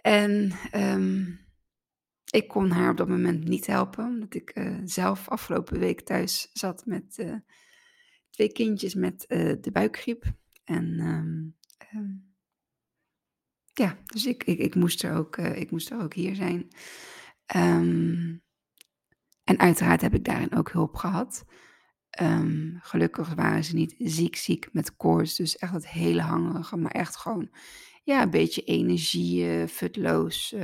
En 0.01 0.51
ik 2.35 2.47
kon 2.47 2.69
haar 2.69 2.89
op 2.89 2.97
dat 2.97 3.07
moment 3.07 3.43
niet 3.43 3.65
helpen, 3.65 4.05
omdat 4.05 4.33
ik 4.33 4.51
uh, 4.57 4.77
zelf 4.83 5.29
afgelopen 5.29 5.79
week 5.79 6.01
thuis 6.01 6.49
zat 6.53 6.85
met 6.85 7.17
uh, 7.17 7.35
twee 8.29 8.51
kindjes 8.51 8.93
met 8.93 9.25
uh, 9.27 9.53
de 9.61 9.71
buikgriep. 9.71 10.23
En 10.63 10.99
um, 10.99 11.55
um, 11.93 12.33
ja, 13.73 13.97
dus 14.05 14.25
ik, 14.25 14.43
ik, 14.43 14.59
ik, 14.59 14.75
moest 14.75 15.03
er 15.03 15.13
ook, 15.13 15.37
ik 15.37 15.71
moest 15.71 15.91
er 15.91 16.01
ook 16.01 16.13
hier 16.13 16.35
zijn. 16.35 16.67
Um, 17.55 18.43
en 19.43 19.59
uiteraard 19.59 20.01
heb 20.01 20.13
ik 20.13 20.25
daarin 20.25 20.55
ook 20.55 20.71
hulp 20.71 20.95
gehad. 20.95 21.45
gelukkig 22.79 23.33
waren 23.33 23.63
ze 23.63 23.75
niet 23.75 23.95
ziek, 23.97 24.35
ziek 24.35 24.69
met 24.71 24.95
koorts. 24.95 25.35
Dus 25.35 25.57
echt 25.57 25.73
het 25.73 25.87
hele 25.87 26.21
hangerige, 26.21 26.77
maar 26.77 26.91
echt 26.91 27.15
gewoon 27.15 27.49
ja, 28.03 28.21
een 28.21 28.29
beetje 28.29 28.61
energie, 28.61 29.67
futloos. 29.67 30.55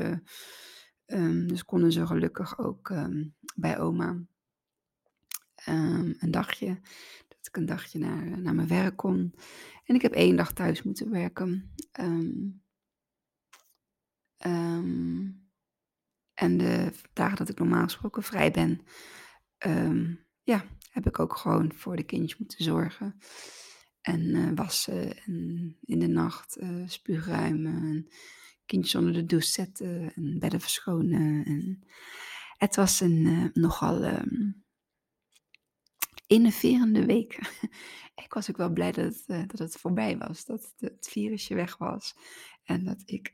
Um, 1.14 1.48
dus 1.48 1.66
konden 1.66 1.92
ze 1.92 2.08
gelukkig 2.08 2.58
ook 2.58 2.90
um, 2.90 3.36
bij 3.56 3.80
oma 3.80 4.10
um, 5.68 6.16
een 6.20 6.32
dagje, 6.32 6.80
dat 7.28 7.48
ik 7.48 7.58
een 7.58 7.66
dagje 7.66 8.00
naar, 8.00 8.42
naar 8.42 8.56
mijn 8.56 8.68
werk 8.68 8.98
kon. 8.98 9.34
En 9.86 9.96
ik 9.96 10.02
heb 10.02 10.12
één 10.12 10.36
dag 10.36 10.54
thuis 10.54 10.84
moeten 10.84 11.12
werken. 11.12 11.74
en 16.34 16.58
de 16.58 16.92
dagen 17.14 17.38
dat 17.38 17.50
ik 17.50 17.60
normaal 17.60 17.84
gesproken 17.84 18.24
vrij 18.24 18.52
ben, 18.52 18.82
ja, 20.44 20.66
heb 20.92 21.06
ik 21.06 21.20
ook 21.20 21.36
gewoon 21.36 21.74
voor 21.74 21.96
de 21.96 22.04
kindjes 22.04 22.40
moeten 22.40 22.64
zorgen. 22.64 23.20
En 24.02 24.22
uh, 24.22 24.52
wassen 24.56 25.18
en 25.18 25.78
in 25.82 26.00
de 26.00 26.08
nacht 26.08 26.58
uh, 26.62 26.88
spuugruimen. 26.88 27.84
En 27.84 28.08
kindjes 28.72 28.96
onder 28.96 29.14
de 29.14 29.26
douche 29.26 29.52
zetten 29.52 30.14
en 30.14 30.40
bedden 30.40 30.62
verschonen. 30.62 31.46
En 31.46 31.84
het 32.58 32.76
was 32.76 33.00
een 33.00 33.26
uh, 33.26 33.46
nogal 33.54 34.04
um, 34.04 34.64
innoverende 36.28 37.06
week. 37.06 37.40
ik 38.26 38.34
was 38.34 38.50
ook 38.50 38.58
wel 38.58 38.70
blij 38.70 38.92
dat 38.92 39.06
het, 39.06 39.24
uh, 39.28 39.48
dat 39.48 39.60
het 39.60 39.76
voorbij 39.76 40.18
was, 40.18 40.46
dat 40.46 40.74
het 40.78 41.08
virusje 41.10 41.56
weg 41.56 41.78
was 41.78 42.16
en 42.64 42.84
dat 42.84 43.02
ik 43.06 43.34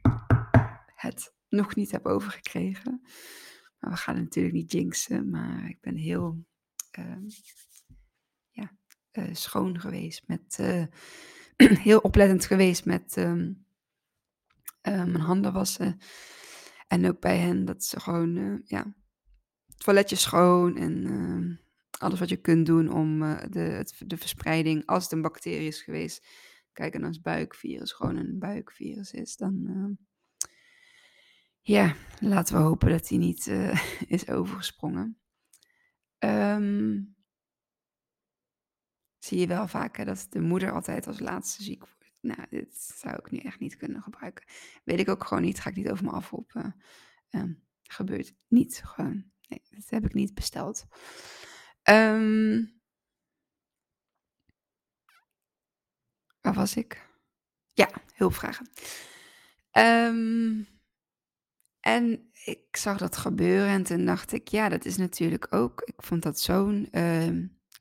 het 0.96 1.34
nog 1.50 1.76
niet 1.76 1.92
heb 1.92 2.06
overgekregen. 2.06 3.02
Maar 3.80 3.92
we 3.92 3.98
gaan 3.98 4.16
natuurlijk 4.16 4.56
niet 4.56 4.72
jinxen, 4.72 5.30
maar 5.30 5.70
ik 5.70 5.82
ben 5.82 5.96
heel 5.96 6.46
uh, 7.00 7.30
ja, 8.50 8.78
uh, 9.12 9.34
schoon 9.34 9.80
geweest 9.80 10.28
met, 10.28 10.58
heel 11.88 12.00
oplettend 12.00 12.46
geweest 12.46 12.86
met 12.86 13.18
uh, 13.18 13.50
mijn 14.92 15.20
handen 15.20 15.54
wassen. 15.54 16.00
En 16.88 17.08
ook 17.08 17.20
bij 17.20 17.38
hen 17.38 17.66
dat 17.66 17.84
ze 17.84 18.00
gewoon, 18.00 18.36
uh, 18.36 18.60
ja, 18.64 18.94
toiletje 19.78 20.16
schoon 20.16 20.78
en 20.78 21.06
uh, 21.06 21.58
alles 22.00 22.20
wat 22.20 22.30
je 22.30 22.42
kunt 22.42 22.66
doen 22.66 22.94
om 22.94 23.20
de, 23.50 23.92
de 24.06 24.18
verspreiding, 24.18 24.86
als 24.86 25.04
het 25.04 25.12
een 25.12 25.22
bacterie 25.22 25.68
is 25.68 25.82
geweest, 25.82 26.28
kijk, 26.74 26.94
en 26.94 27.04
als 27.04 27.22
buikvirus 27.22 27.92
gewoon 27.92 28.16
een 28.16 28.40
buikvirus 28.40 29.12
is, 29.12 29.36
dan 29.36 29.98
ja, 31.62 31.96
laten 32.20 32.56
we 32.56 32.62
hopen 32.62 32.90
dat 32.90 33.10
hij 33.10 33.18
niet 33.18 33.48
is 34.08 34.30
overgesprongen. 34.30 35.18
Um, 36.20 37.16
zie 39.20 39.40
je 39.40 39.48
wel 39.48 39.68
vaak 39.68 40.06
dat 40.06 40.28
de 40.30 40.40
moeder 40.40 40.72
altijd 40.72 41.08
als 41.08 41.20
laatste 41.20 41.64
ziek. 41.64 41.84
Nou, 42.28 42.48
dit 42.50 42.76
zou 42.76 43.16
ik 43.16 43.32
nu 43.32 43.38
echt 43.38 43.60
niet 43.60 43.78
kunnen 43.78 44.02
gebruiken. 44.02 44.46
Weet 44.84 45.00
ik 45.00 45.10
ook 45.10 45.24
gewoon 45.24 45.44
niet, 45.44 45.60
ga 45.60 45.70
ik 45.70 45.76
niet 45.76 45.90
over 45.90 46.06
me 46.06 46.12
afroepen. 46.12 46.76
Um, 47.30 47.64
gebeurt 47.84 48.36
niet 48.48 48.82
gewoon. 48.84 49.32
Nee, 49.48 49.62
dat 49.70 49.90
heb 49.90 50.06
ik 50.06 50.14
niet 50.14 50.34
besteld. 50.34 50.86
Um, 51.84 52.82
waar 56.42 56.54
was 56.54 56.76
ik? 56.76 57.10
Ja, 57.74 57.90
hulpvragen. 58.14 58.70
Um, 59.72 60.68
en 61.80 62.32
ik 62.46 62.78
zag 62.78 62.98
dat 62.98 63.18
gebeuren 63.18 63.70
en 63.70 63.84
toen 63.84 64.06
dacht 64.06 64.32
ik, 64.32 64.48
ja, 64.48 64.70
dat 64.70 64.86
is 64.86 64.98
natuurlijk 64.98 65.54
ook, 65.54 65.82
ik 65.82 66.04
vond 66.04 66.24
dat 66.24 66.40
zo'n 66.40 66.90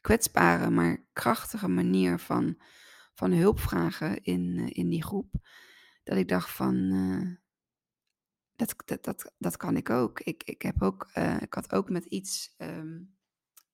kwetsbare, 0.00 0.70
maar 0.70 1.06
krachtige 1.12 1.68
manier 1.68 2.18
van, 2.18 2.60
van 3.16 3.32
hulpvragen 3.32 4.22
in, 4.22 4.58
uh, 4.58 4.66
in 4.72 4.88
die 4.88 5.02
groep. 5.02 5.34
Dat 6.04 6.16
ik 6.16 6.28
dacht 6.28 6.50
van, 6.50 6.74
uh, 6.74 7.36
dat, 8.56 8.74
dat, 8.84 9.04
dat, 9.04 9.34
dat 9.38 9.56
kan 9.56 9.76
ik 9.76 9.90
ook. 9.90 10.20
Ik, 10.20 10.42
ik, 10.42 10.62
heb 10.62 10.82
ook, 10.82 11.10
ik 11.40 11.54
had 11.54 11.72
ook 11.72 11.90
met 11.90 12.04
iets 12.04 12.54
um, 12.58 13.16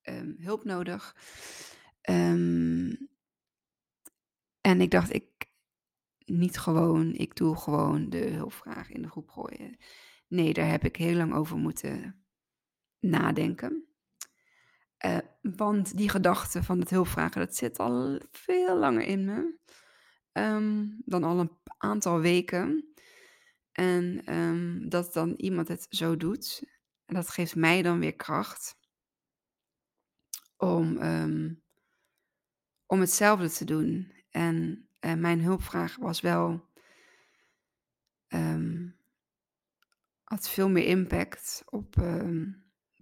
um, 0.03 0.35
hulp 0.39 0.63
nodig. 0.63 1.15
Um, 2.09 3.09
en 4.61 4.81
ik 4.81 4.91
dacht, 4.91 5.13
ik 5.13 5.51
niet 6.25 6.57
gewoon, 6.57 7.13
ik 7.13 7.35
doe 7.35 7.55
gewoon 7.55 8.09
de 8.09 8.29
hulpvraag 8.29 8.89
in 8.89 9.01
de 9.01 9.09
groep 9.09 9.29
gooien. 9.29 9.77
Nee, 10.27 10.53
daar 10.53 10.69
heb 10.69 10.83
ik 10.83 10.95
heel 10.95 11.15
lang 11.15 11.33
over 11.33 11.57
moeten 11.57 12.25
nadenken. 12.99 13.92
Uh, 15.05 15.17
want 15.41 15.97
die 15.97 16.09
gedachte 16.09 16.63
van 16.63 16.79
het 16.79 16.89
hulpvragen, 16.89 17.41
dat 17.41 17.55
zit 17.55 17.77
al 17.77 18.19
veel 18.31 18.77
langer 18.77 19.03
in 19.03 19.25
me. 19.25 19.55
Um, 20.31 21.01
dan 21.05 21.23
al 21.23 21.39
een 21.39 21.57
aantal 21.77 22.19
weken. 22.19 22.93
En 23.71 24.33
um, 24.35 24.89
dat 24.89 25.13
dan 25.13 25.33
iemand 25.37 25.67
het 25.67 25.85
zo 25.89 26.17
doet, 26.17 26.63
dat 27.05 27.29
geeft 27.29 27.55
mij 27.55 27.81
dan 27.81 27.99
weer 27.99 28.15
kracht 28.15 28.77
om, 30.57 31.01
um, 31.01 31.63
om 32.85 32.99
hetzelfde 32.99 33.49
te 33.49 33.65
doen. 33.65 34.13
En 34.29 34.87
uh, 34.99 35.13
mijn 35.13 35.41
hulpvraag 35.41 35.95
was 35.95 36.21
wel 36.21 36.71
had 40.23 40.49
veel 40.49 40.69
meer 40.69 40.85
impact 40.85 41.63
op 41.65 41.95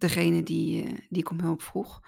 degene 0.02 0.44
die, 0.44 0.84
uh, 0.84 0.98
die 1.10 1.20
ik 1.22 1.30
om 1.30 1.40
hulp 1.40 1.62
vroeg, 1.62 2.02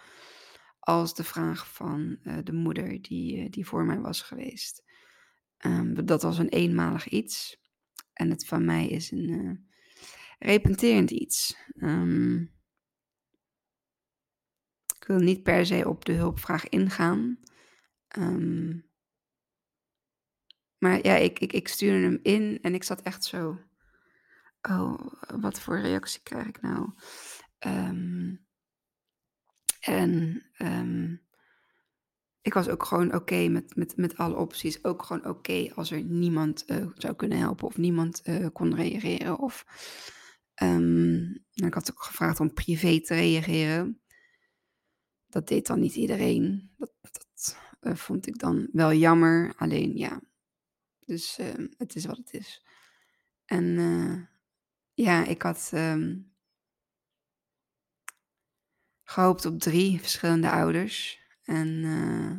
als 0.79 1.15
de 1.15 1.23
vraag 1.23 1.73
van 1.73 2.17
uh, 2.23 2.37
de 2.43 2.53
moeder 2.53 3.01
die, 3.01 3.49
die 3.49 3.65
voor 3.65 3.85
mij 3.85 3.99
was 3.99 4.21
geweest. 4.21 4.83
Um, 5.65 6.05
dat 6.05 6.21
was 6.21 6.37
een 6.37 6.49
eenmalig 6.49 7.07
iets 7.07 7.61
en 8.13 8.29
het 8.29 8.45
van 8.45 8.65
mij 8.65 8.87
is 8.87 9.11
een 9.11 9.67
repenterend 10.39 11.11
iets. 11.11 11.55
Um, 11.75 12.41
ik 14.99 15.07
wil 15.07 15.19
niet 15.19 15.43
per 15.43 15.65
se 15.65 15.89
op 15.89 16.05
de 16.05 16.13
hulpvraag 16.13 16.69
ingaan. 16.69 17.39
Um, 18.17 18.91
maar 20.77 21.05
ja, 21.05 21.15
ik, 21.15 21.39
ik, 21.39 21.53
ik 21.53 21.67
stuurde 21.67 22.05
hem 22.05 22.19
in 22.21 22.59
en 22.61 22.73
ik 22.73 22.83
zat 22.83 23.01
echt 23.01 23.23
zo 23.23 23.59
oh, 24.69 25.13
wat 25.41 25.59
voor 25.59 25.79
reactie 25.79 26.21
krijg 26.23 26.47
ik 26.47 26.61
nou? 26.61 26.89
Um, 27.65 28.45
en 29.79 30.43
um, 30.57 31.21
ik 32.41 32.53
was 32.53 32.69
ook 32.69 32.83
gewoon 32.83 33.15
oké 33.15 33.47
met, 33.47 33.75
met, 33.75 33.97
met 33.97 34.17
alle 34.17 34.35
opties. 34.35 34.83
Ook 34.83 35.03
gewoon 35.03 35.25
oké 35.25 35.71
als 35.75 35.91
er 35.91 36.03
niemand 36.03 36.63
uh, 36.67 36.87
zou 36.95 37.15
kunnen 37.15 37.37
helpen 37.37 37.67
of 37.67 37.77
niemand 37.77 38.21
uh, 38.27 38.47
kon 38.53 38.75
reageren. 38.75 39.39
Of, 39.39 39.65
um, 40.63 41.45
ik 41.53 41.73
had 41.73 41.91
ook 41.91 42.03
gevraagd 42.03 42.39
om 42.39 42.53
privé 42.53 43.01
te 43.01 43.13
reageren. 43.13 44.01
Dat 45.27 45.47
deed 45.47 45.67
dan 45.67 45.79
niet 45.79 45.95
iedereen. 45.95 46.71
Dat, 46.77 46.91
dat 47.01 47.57
uh, 47.81 47.95
vond 47.95 48.27
ik 48.27 48.39
dan 48.39 48.69
wel 48.71 48.93
jammer. 48.93 49.53
Alleen 49.57 49.97
ja, 49.97 50.21
dus 50.99 51.39
het 51.77 51.95
is 51.95 52.05
wat 52.05 52.17
het 52.17 52.33
is. 52.33 52.65
En 53.45 53.65
ja, 54.93 55.25
ik 55.25 55.41
had 55.41 55.71
gehoopt 59.13 59.45
op 59.45 59.59
drie 59.59 59.99
verschillende 59.99 60.51
ouders. 60.51 61.19
En 61.43 61.67
uh, 61.67 62.35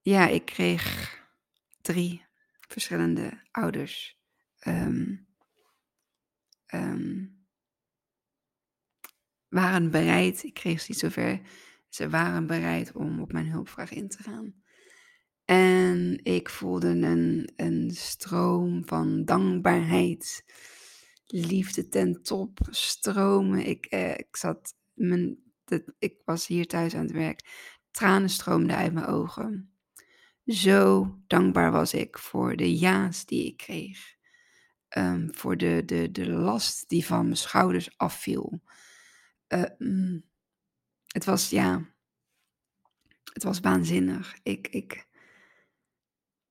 ja, 0.00 0.28
ik 0.28 0.44
kreeg 0.44 1.18
drie 1.80 2.24
verschillende 2.60 3.42
ouders. 3.50 4.18
Um, 4.66 5.28
um, 6.74 7.38
waren 9.48 9.90
bereid, 9.90 10.42
ik 10.42 10.54
kreeg 10.54 10.80
ze 10.80 10.86
niet 10.88 10.98
zover, 10.98 11.40
ze 11.88 12.08
waren 12.08 12.46
bereid 12.46 12.92
om 12.92 13.20
op 13.20 13.32
mijn 13.32 13.50
hulpvraag 13.50 13.92
in 13.92 14.08
te 14.08 14.22
gaan. 14.22 14.54
En 15.44 16.24
ik 16.24 16.48
voelde 16.48 16.88
een, 16.88 17.52
een 17.56 17.90
stroom 17.90 18.86
van 18.86 19.24
dankbaarheid, 19.24 20.44
liefde 21.26 21.88
ten 21.88 22.22
top 22.22 22.58
stromen. 22.70 23.66
Ik, 23.66 23.86
eh, 23.86 24.10
ik 24.10 24.36
zat, 24.36 24.78
mijn, 25.00 25.38
ik 25.98 26.14
was 26.24 26.46
hier 26.46 26.66
thuis 26.66 26.94
aan 26.94 27.02
het 27.02 27.12
werk, 27.12 27.40
tranen 27.90 28.30
stroomden 28.30 28.76
uit 28.76 28.92
mijn 28.92 29.06
ogen. 29.06 29.74
Zo 30.44 31.14
dankbaar 31.26 31.72
was 31.72 31.94
ik 31.94 32.18
voor 32.18 32.56
de 32.56 32.76
ja's 32.76 33.26
die 33.26 33.46
ik 33.46 33.56
kreeg. 33.56 34.18
Um, 34.96 35.34
voor 35.34 35.56
de, 35.56 35.82
de, 35.84 36.10
de 36.10 36.30
last 36.30 36.88
die 36.88 37.06
van 37.06 37.24
mijn 37.24 37.36
schouders 37.36 37.98
afviel. 37.98 38.62
Mm, 39.78 40.24
het 41.06 41.24
was, 41.24 41.50
ja, 41.50 41.86
het 43.32 43.42
was 43.42 43.60
waanzinnig. 43.60 44.38
Ik, 44.42 44.68
ik, 44.68 45.06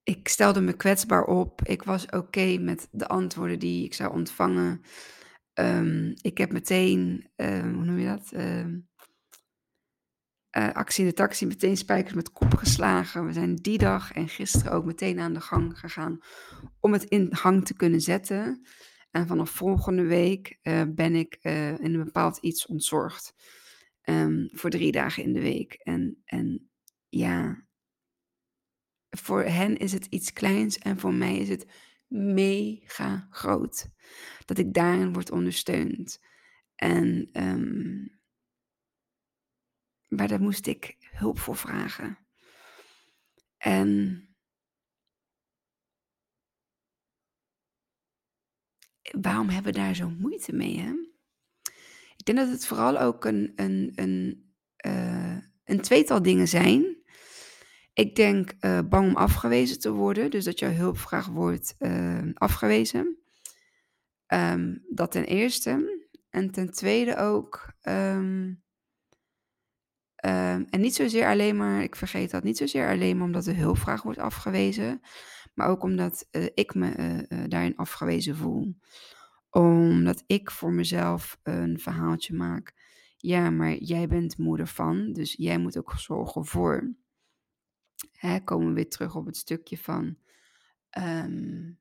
ik 0.02 0.28
stelde 0.28 0.60
me 0.60 0.72
kwetsbaar 0.72 1.24
op. 1.24 1.62
Ik 1.62 1.82
was 1.82 2.06
oké 2.06 2.58
met 2.58 2.88
de 2.90 3.08
antwoorden 3.08 3.58
die 3.58 3.84
ik 3.84 3.94
zou 3.94 4.12
ontvangen. 4.12 4.82
Um, 5.60 6.14
ik 6.20 6.38
heb 6.38 6.52
meteen, 6.52 7.30
um, 7.36 7.74
hoe 7.74 7.84
noem 7.84 7.98
je 7.98 8.06
dat? 8.06 8.32
Um, 8.34 8.88
actie 10.50 11.04
in 11.04 11.10
de 11.10 11.16
taxi, 11.16 11.46
meteen 11.46 11.76
spijkers 11.76 12.14
met 12.14 12.32
kop 12.32 12.54
geslagen. 12.54 13.26
We 13.26 13.32
zijn 13.32 13.54
die 13.54 13.78
dag 13.78 14.12
en 14.12 14.28
gisteren 14.28 14.72
ook 14.72 14.84
meteen 14.84 15.20
aan 15.20 15.32
de 15.32 15.40
gang 15.40 15.78
gegaan 15.78 16.18
om 16.80 16.92
het 16.92 17.04
in 17.04 17.36
gang 17.36 17.64
te 17.64 17.74
kunnen 17.74 18.00
zetten. 18.00 18.66
En 19.10 19.26
vanaf 19.26 19.50
volgende 19.50 20.04
week 20.04 20.58
uh, 20.62 20.82
ben 20.88 21.14
ik 21.14 21.38
uh, 21.42 21.68
in 21.68 21.94
een 21.94 22.04
bepaald 22.04 22.38
iets 22.38 22.66
ontzorgd. 22.66 23.34
voor 24.52 24.70
drie 24.70 24.92
dagen 24.92 25.22
in 25.22 25.32
de 25.32 25.40
week. 25.40 25.72
En, 25.72 26.22
en 26.24 26.70
ja, 27.08 27.64
voor 29.10 29.42
hen 29.42 29.76
is 29.76 29.92
het 29.92 30.06
iets 30.06 30.32
kleins 30.32 30.78
en 30.78 30.98
voor 30.98 31.14
mij 31.14 31.36
is 31.36 31.48
het 31.48 31.66
mega 32.10 33.26
groot. 33.30 33.90
Dat 34.44 34.58
ik 34.58 34.74
daarin 34.74 35.12
word 35.12 35.30
ondersteund. 35.30 36.20
En, 36.74 37.28
um, 37.32 38.20
maar 40.08 40.28
daar 40.28 40.40
moest 40.40 40.66
ik 40.66 40.96
hulp 41.10 41.38
voor 41.38 41.56
vragen. 41.56 42.18
En 43.56 44.24
waarom 49.20 49.48
hebben 49.48 49.72
we 49.72 49.78
daar 49.78 49.94
zo 49.94 50.10
moeite 50.10 50.52
mee? 50.52 50.78
Hè? 50.78 50.92
Ik 52.16 52.24
denk 52.24 52.38
dat 52.38 52.48
het 52.48 52.66
vooral 52.66 52.98
ook 52.98 53.24
een, 53.24 53.52
een, 53.56 53.92
een, 53.94 54.50
uh, 54.86 55.38
een 55.64 55.80
tweetal 55.80 56.22
dingen 56.22 56.48
zijn 56.48 56.99
ik 58.00 58.16
denk 58.16 58.52
uh, 58.60 58.78
bang 58.88 59.08
om 59.08 59.16
afgewezen 59.16 59.80
te 59.80 59.92
worden, 59.92 60.30
dus 60.30 60.44
dat 60.44 60.58
jouw 60.58 60.72
hulpvraag 60.72 61.26
wordt 61.26 61.74
uh, 61.78 62.30
afgewezen. 62.34 63.18
Um, 64.26 64.84
dat 64.88 65.10
ten 65.10 65.24
eerste. 65.24 65.98
En 66.30 66.50
ten 66.50 66.72
tweede 66.72 67.16
ook. 67.16 67.72
Um, 67.82 68.62
en 70.14 70.80
niet 70.80 70.94
zozeer 70.94 71.26
alleen 71.26 71.56
maar, 71.56 71.82
ik 71.82 71.96
vergeet 71.96 72.30
dat, 72.30 72.42
niet 72.42 72.56
zozeer 72.56 72.88
alleen 72.88 73.16
maar 73.16 73.26
omdat 73.26 73.44
de 73.44 73.54
hulpvraag 73.54 74.02
wordt 74.02 74.18
afgewezen, 74.18 75.00
maar 75.54 75.68
ook 75.68 75.82
omdat 75.82 76.28
uh, 76.30 76.46
ik 76.54 76.74
me 76.74 77.24
daarin 77.48 77.76
afgewezen 77.76 78.36
voel. 78.36 78.76
Omdat 79.50 80.22
ik 80.26 80.50
voor 80.50 80.72
mezelf 80.72 81.40
een 81.42 81.78
verhaaltje 81.78 82.34
maak. 82.34 82.74
Ja, 83.16 83.50
maar 83.50 83.74
jij 83.74 84.08
bent 84.08 84.38
moeder 84.38 84.66
van, 84.66 85.12
dus 85.12 85.34
jij 85.38 85.58
moet 85.58 85.78
ook 85.78 85.92
zorgen 85.96 86.46
voor. 86.46 86.94
Hè, 88.12 88.40
komen 88.40 88.68
we 88.68 88.72
weer 88.72 88.88
terug 88.88 89.14
op 89.14 89.26
het 89.26 89.36
stukje 89.36 89.78
van 89.78 90.16
ehm, 90.90 91.72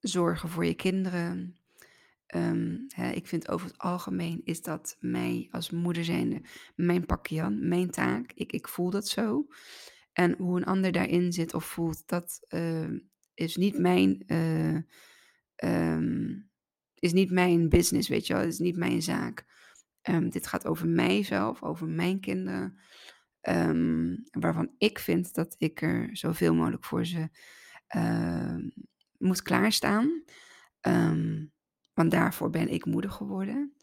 zorgen 0.00 0.48
voor 0.48 0.64
je 0.64 0.74
kinderen. 0.74 1.56
Ehm, 2.26 2.78
hè, 2.88 3.10
ik 3.10 3.26
vind 3.26 3.48
over 3.48 3.66
het 3.66 3.78
algemeen 3.78 4.40
is 4.44 4.62
dat 4.62 4.96
mij 5.00 5.48
als 5.50 5.70
moeder 5.70 6.04
zijnde 6.04 6.42
mijn 6.74 7.06
pakje 7.06 7.42
aan, 7.42 7.68
mijn 7.68 7.90
taak. 7.90 8.32
Ik, 8.32 8.52
ik 8.52 8.68
voel 8.68 8.90
dat 8.90 9.08
zo. 9.08 9.46
En 10.12 10.34
hoe 10.38 10.56
een 10.56 10.64
ander 10.64 10.92
daarin 10.92 11.32
zit 11.32 11.54
of 11.54 11.64
voelt, 11.64 12.02
dat 12.08 12.44
ehm, 12.48 12.98
is 13.34 13.56
niet 13.56 13.78
mijn. 13.78 14.22
eh, 14.26 14.78
is 16.98 17.12
niet 17.12 17.30
mijn 17.30 17.68
business, 17.68 18.08
weet 18.08 18.26
je 18.26 18.32
wel. 18.32 18.42
Het 18.42 18.52
is 18.52 18.58
niet 18.58 18.76
mijn 18.76 19.02
zaak. 19.02 19.44
Dit 20.28 20.46
gaat 20.46 20.66
over 20.66 20.88
mijzelf, 20.88 21.62
over 21.62 21.88
mijn 21.88 22.20
kinderen. 22.20 22.78
Ehm, 23.46 24.16
waarvan 24.30 24.74
ik 24.78 24.98
vind 24.98 25.34
dat 25.34 25.54
ik 25.58 25.82
er 25.82 26.08
zoveel 26.12 26.54
mogelijk 26.54 26.84
voor 26.84 27.06
ze 27.06 27.28
ehm, 27.86 28.68
moet 29.18 29.42
klaarstaan. 29.42 30.22
Ehm, 30.80 31.46
want 31.94 32.10
daarvoor 32.10 32.50
ben 32.50 32.68
ik 32.68 32.84
moeder 32.84 33.10
geworden. 33.10 33.74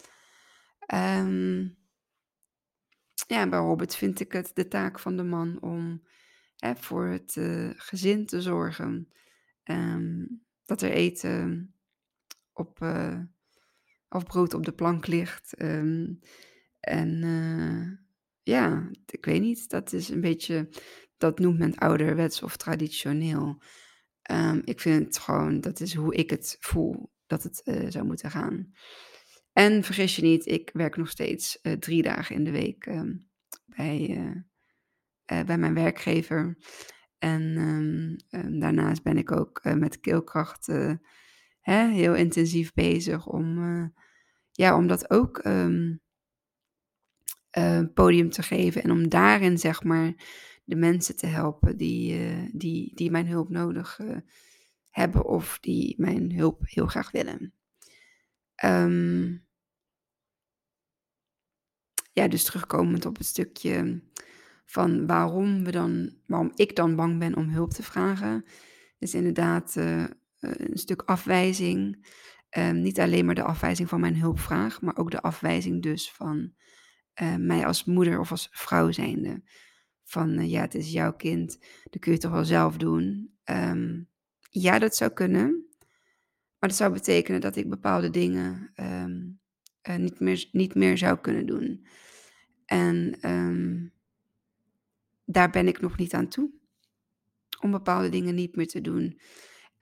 Ja, 3.28 3.50
bij 3.50 3.88
vind 3.88 4.20
ik 4.20 4.32
het 4.32 4.52
de 4.54 4.68
taak 4.68 5.00
van 5.00 5.18
de 5.18 5.24
man 5.24 5.62
om 5.62 6.04
hè, 6.58 6.76
voor 6.76 7.06
het 7.06 7.38
eh, 7.38 7.70
gezin 7.76 8.26
te 8.26 8.42
zorgen. 8.42 9.08
Dat 10.66 10.82
er 10.82 10.92
eten 10.92 11.74
op, 12.54 12.82
eh, 12.82 13.20
of 14.10 14.24
brood 14.24 14.54
op 14.54 14.66
de 14.66 14.74
plank 14.74 15.08
ligt. 15.08 15.54
En 15.54 17.24
eh, 17.24 18.03
ja, 18.44 18.90
ik 19.06 19.26
weet 19.26 19.42
niet, 19.42 19.70
dat 19.70 19.94
is 19.94 20.10
een 20.10 20.22
beetje, 20.22 20.70
dat 21.18 21.40
noemt 21.40 21.60
men 21.60 21.76
ouderwets 21.76 22.44
of 22.44 22.58
traditioneel. 22.58 23.62
Ehm, 24.22 24.62
ik 24.64 24.80
vind 24.80 25.06
het 25.06 25.18
gewoon, 25.18 25.62
dat 25.62 25.80
is 25.80 25.94
hoe 25.94 26.16
ik 26.16 26.30
het 26.30 26.58
voel 26.60 27.12
dat 27.26 27.44
het 27.44 27.62
eh, 27.64 27.86
zou 27.90 28.06
moeten 28.06 28.32
gaan. 28.32 28.74
En 29.54 29.84
vergis 29.84 30.16
je 30.16 30.22
niet, 30.22 30.46
ik 30.46 30.70
werk 30.74 30.96
nog 30.98 31.10
steeds 31.10 31.62
eh, 31.62 31.74
drie 31.74 32.02
dagen 32.02 32.36
in 32.36 32.44
de 32.44 32.52
week 32.52 32.86
ehm, 32.86 33.16
bij, 33.66 34.24
eh, 35.26 35.44
bij 35.44 35.58
mijn 35.58 35.74
werkgever. 35.74 36.58
En 37.18 37.56
ehm, 38.32 38.60
daarnaast 38.60 39.04
ben 39.04 39.18
ik 39.18 39.32
ook 39.32 39.64
met 39.64 40.00
keelkracht 40.00 40.68
eh, 40.68 40.94
hè, 41.60 41.88
heel 41.88 42.16
intensief 42.16 42.74
bezig 42.74 43.28
om, 43.28 43.58
ja, 44.52 44.78
om 44.78 44.88
dat 44.88 45.10
ook 45.10 45.38
eh, 47.54 47.82
podium 47.94 48.30
te 48.30 48.44
geven. 48.44 48.84
En 48.84 48.92
om 48.92 49.10
daarin, 49.10 49.58
zeg 49.58 49.84
maar, 49.84 50.14
de 50.64 50.76
mensen 50.76 51.16
te 51.16 51.26
helpen 51.26 51.78
die, 51.78 52.20
eh, 52.20 52.50
die, 52.52 52.92
die 52.96 53.12
mijn 53.12 53.28
hulp 53.28 53.50
nodig 53.50 54.00
eh, 54.00 54.18
hebben 54.90 55.26
of 55.26 55.58
die 55.62 55.96
mijn 55.98 56.36
hulp 56.36 56.62
heel 56.64 56.86
graag 56.86 57.12
willen. 57.12 57.54
Ehm, 58.56 59.38
ja, 62.14 62.28
dus 62.28 62.44
terugkomend 62.44 63.06
op 63.06 63.18
het 63.18 63.26
stukje 63.26 64.02
van 64.66 65.08
waarom 65.08 65.64
we 65.64 65.72
dan, 65.72 66.16
waarom 66.26 66.52
ik 66.56 66.76
dan 66.76 66.96
bang 66.96 67.20
ben 67.20 67.36
om 67.36 67.50
hulp 67.50 67.72
te 67.72 67.84
vragen, 67.84 68.46
is 69.00 69.14
inderdaad 69.14 69.76
een 70.40 70.78
stuk 70.78 71.02
afwijzing. 71.02 72.08
Ehm, 72.50 72.82
niet 72.82 73.00
alleen 73.00 73.26
maar 73.26 73.36
de 73.36 73.44
afwijzing 73.44 73.90
van 73.90 74.00
mijn 74.00 74.18
hulpvraag, 74.18 74.82
maar 74.82 74.98
ook 74.98 75.12
de 75.12 75.22
afwijzing 75.22 75.82
dus 75.82 76.12
van 76.12 76.54
eh, 77.14 77.36
mij 77.36 77.66
als 77.66 77.86
moeder 77.86 78.20
of 78.20 78.32
als 78.32 78.48
vrouw 78.52 78.92
zijnde. 78.92 79.42
Van 80.04 80.38
eh, 80.38 80.50
ja, 80.50 80.62
het 80.62 80.76
is 80.76 80.92
jouw 80.92 81.14
kind, 81.14 81.60
dat 81.90 82.02
kun 82.02 82.12
je 82.12 82.18
toch 82.18 82.32
wel 82.32 82.46
zelf 82.46 82.78
doen. 82.78 83.34
Ehm, 83.44 84.02
ja, 84.50 84.80
dat 84.80 84.96
zou 84.96 85.12
kunnen. 85.12 85.68
Maar 86.60 86.70
dat 86.70 86.78
zou 86.78 86.94
betekenen 86.94 87.42
dat 87.42 87.56
ik 87.56 87.70
bepaalde 87.70 88.10
dingen 88.10 88.72
ehm, 88.76 89.22
eh, 89.82 89.96
niet, 89.96 90.20
meer, 90.20 90.50
niet 90.52 90.76
meer 90.76 90.98
zou 90.98 91.18
kunnen 91.18 91.46
doen. 91.46 91.86
En 92.66 93.18
ehm, 93.22 93.88
daar 95.26 95.50
ben 95.50 95.68
ik 95.68 95.82
nog 95.82 95.98
niet 95.98 96.14
aan 96.14 96.28
toe. 96.28 96.52
Om 97.60 97.72
bepaalde 97.72 98.10
dingen 98.10 98.36
niet 98.36 98.56
meer 98.56 98.68
te 98.68 98.82
doen. 98.82 99.20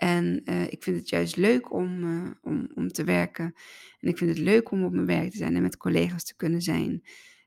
En 0.01 0.41
eh, 0.45 0.71
ik 0.71 0.83
vind 0.83 0.97
het 0.97 1.09
juist 1.09 1.35
leuk 1.35 1.73
om, 1.73 2.03
eh, 2.03 2.31
om, 2.41 2.69
om 2.75 2.87
te 2.87 3.03
werken. 3.03 3.53
En 3.99 4.09
ik 4.09 4.17
vind 4.17 4.29
het 4.29 4.39
leuk 4.39 4.71
om 4.71 4.83
op 4.83 4.91
mijn 4.91 5.05
werk 5.05 5.31
te 5.31 5.37
zijn 5.37 5.55
en 5.55 5.61
met 5.61 5.77
collega's 5.77 6.23
te 6.23 6.35
kunnen 6.35 6.61
zijn. 6.61 7.03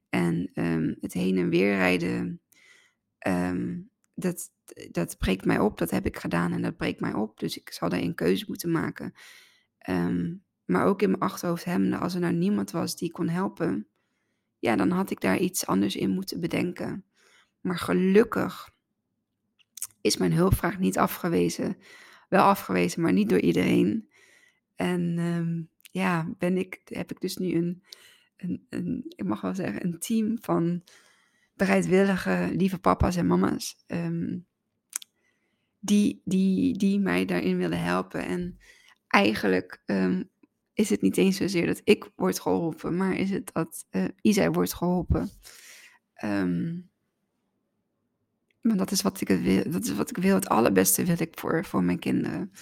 En 0.09 0.51
ehm, 0.53 0.95
het 1.01 1.13
heen 1.13 1.39
en 1.39 1.49
weer 1.49 1.75
rijden, 1.75 2.41
ehm, 3.19 3.81
dat, 4.15 4.51
dat 4.91 5.19
breekt 5.19 5.45
mij 5.45 5.59
op. 5.59 5.79
Dat 5.79 5.91
heb 5.91 6.07
ik 6.07 6.19
gedaan 6.19 6.53
en 6.53 6.63
dat 6.63 6.77
breekt 6.77 7.01
mij 7.01 7.13
op. 7.13 7.39
Dus 7.39 7.57
ik 7.57 7.71
zal 7.71 7.89
daar 7.89 8.01
een 8.01 8.15
keuze 8.15 8.45
moeten 8.49 8.71
maken. 8.71 9.13
Ehm, 9.79 10.35
maar 10.65 10.87
ook 10.87 11.03
in 11.03 11.11
mijn 11.11 11.23
achterhoofd 11.23 11.67
als 12.01 12.15
er 12.15 12.21
nou 12.21 12.35
niemand 12.35 12.71
was 12.71 12.97
die 12.97 13.11
kon 13.11 13.29
helpen, 13.29 13.89
ja, 14.59 14.77
dan 14.77 14.91
had 14.91 15.11
ik 15.11 15.21
daar 15.21 15.39
iets 15.39 15.67
anders 15.67 15.97
in 15.97 16.11
moeten 16.11 16.41
bedenken. 16.41 17.05
Maar 17.61 17.79
gelukkig 17.79 18.71
is 20.01 20.17
mijn 20.17 20.33
hulpvraag 20.33 20.79
niet 20.79 20.99
afgewezen. 20.99 21.77
Wel 22.35 22.43
afgewezen, 22.43 23.03
maar 23.03 23.13
niet 23.13 23.29
door 23.29 23.41
iedereen. 23.41 24.09
En 24.77 25.19
ehm, 25.19 25.63
ja, 26.03 26.35
ben 26.39 26.57
ik, 26.57 26.81
heb 26.85 27.11
ik 27.11 27.21
dus 27.21 27.37
nu 27.37 27.55
een, 27.55 27.83
een, 28.37 28.67
een, 28.69 29.05
ik 29.17 29.25
mag 29.25 29.41
wel 29.41 29.55
zeggen, 29.55 29.85
een 29.85 29.99
team 29.99 30.39
van 30.41 30.83
bereidwillige, 31.55 32.51
lieve 32.57 32.79
papa's 32.79 33.17
en 33.17 33.27
mama's. 33.27 33.85
ehm, 33.87 34.39
die, 35.79 36.23
die, 36.25 36.79
die 36.79 37.01
mij 37.01 37.25
daarin 37.25 37.57
willen 37.57 37.83
helpen. 37.83 38.25
En 38.25 38.59
eigenlijk 39.07 39.83
ehm, 39.87 40.23
is 40.73 40.91
het 40.91 41.03
niet 41.03 41.17
eens 41.17 41.37
zozeer 41.37 41.67
dat 41.67 41.81
ik 41.85 42.11
word 42.17 42.41
geholpen, 42.41 42.97
maar 42.97 43.17
is 43.17 43.31
het 43.31 43.51
dat 43.53 43.87
Isa 44.21 44.51
wordt 44.51 44.75
geholpen. 44.75 45.31
Want 48.65 48.79
dat 48.79 48.91
is 48.91 49.03
wat 49.03 49.21
ik 49.21 49.29
wil. 49.29 49.71
Dat 49.71 49.85
is 49.85 49.95
wat 49.95 50.11
ik 50.11 50.17
wil. 50.17 50.35
Het 50.35 50.49
allerbeste 50.49 51.05
wil 51.05 51.17
ik 51.19 51.39
voor, 51.39 51.65
voor 51.65 51.83
mijn 51.83 51.99
kinderen. 51.99 52.53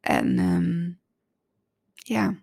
En 0.00 0.38
ehm, 0.38 0.92
ja, 1.94 2.42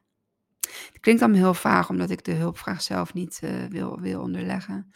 het 0.59 0.99
klinkt 0.99 1.21
allemaal 1.21 1.41
heel 1.41 1.53
vaag, 1.53 1.89
omdat 1.89 2.09
ik 2.09 2.23
de 2.23 2.31
hulpvraag 2.31 2.81
zelf 2.81 3.13
niet 3.13 3.39
eh, 3.43 3.65
wil, 3.65 3.99
wil 3.99 4.21
onderleggen. 4.21 4.91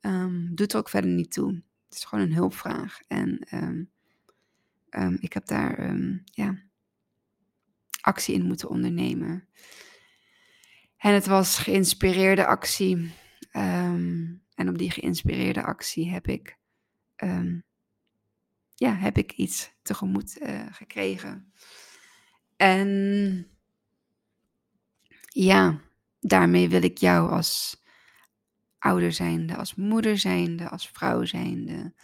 Ehm 0.00 0.54
doet 0.54 0.72
er 0.72 0.78
ook 0.78 0.88
verder 0.88 1.10
niet 1.10 1.32
toe. 1.32 1.54
Het 1.88 1.98
is 1.98 2.04
gewoon 2.04 2.24
een 2.24 2.34
hulpvraag. 2.34 3.00
En 3.08 3.38
ehm, 3.38 5.16
ik 5.20 5.32
heb 5.32 5.46
daar 5.46 5.96
ja, 6.24 6.62
actie 8.00 8.34
in 8.34 8.46
moeten 8.46 8.68
ondernemen. 8.68 9.48
En 10.96 11.14
het 11.14 11.26
was 11.26 11.58
geïnspireerde 11.58 12.46
actie. 12.46 13.12
En 13.50 14.68
op 14.68 14.78
die 14.78 14.90
geïnspireerde 14.90 15.62
actie 15.62 16.10
heb 16.10 16.26
ik, 16.26 16.58
ehm, 17.20 17.60
ja, 18.74 18.94
heb 18.94 19.18
ik 19.18 19.32
iets 19.32 19.72
tegemoet 19.82 20.38
eh, 20.38 20.66
gekregen. 20.70 21.52
En 22.56 23.46
ja, 25.28 25.80
daarmee 26.20 26.68
wil 26.68 26.82
ik 26.82 26.98
jou 26.98 27.30
als 27.30 27.82
ouder 28.78 29.12
zijnde, 29.12 29.56
als 29.56 29.74
moeder 29.74 30.18
zijnde, 30.18 30.68
als 30.68 30.88
vrouw 30.88 31.24
zijnde, 31.24 31.94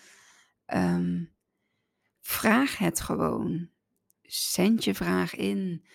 ehm, 0.67 1.25
vraag 2.21 2.79
het 2.79 3.01
gewoon. 3.01 3.71
Zend 4.23 4.85
je 4.85 4.95
vraag 4.95 5.35
in. 5.35 5.87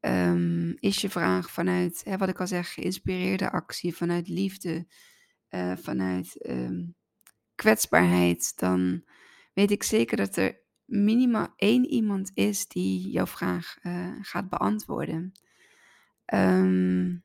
Ehm, 0.00 0.70
is 0.70 1.00
je 1.00 1.10
vraag 1.10 1.50
vanuit, 1.50 2.04
hè, 2.04 2.16
wat 2.16 2.28
ik 2.28 2.40
al 2.40 2.46
zeg, 2.46 2.74
geïnspireerde 2.74 3.50
actie, 3.50 3.96
vanuit 3.96 4.28
liefde, 4.28 4.86
eh, 5.48 5.76
vanuit 5.76 6.36
kwetsbaarheid, 7.62 8.58
dan 8.58 9.04
weet 9.52 9.70
ik 9.70 9.82
zeker 9.82 10.16
dat 10.16 10.36
er 10.36 10.60
minimaal 10.84 11.52
één 11.56 11.86
iemand 11.86 12.30
is 12.34 12.66
die 12.68 13.10
jouw 13.10 13.26
vraag 13.26 13.76
eh, 13.82 14.14
gaat 14.20 14.48
beantwoorden. 14.48 15.32
Ehm, 16.24 17.16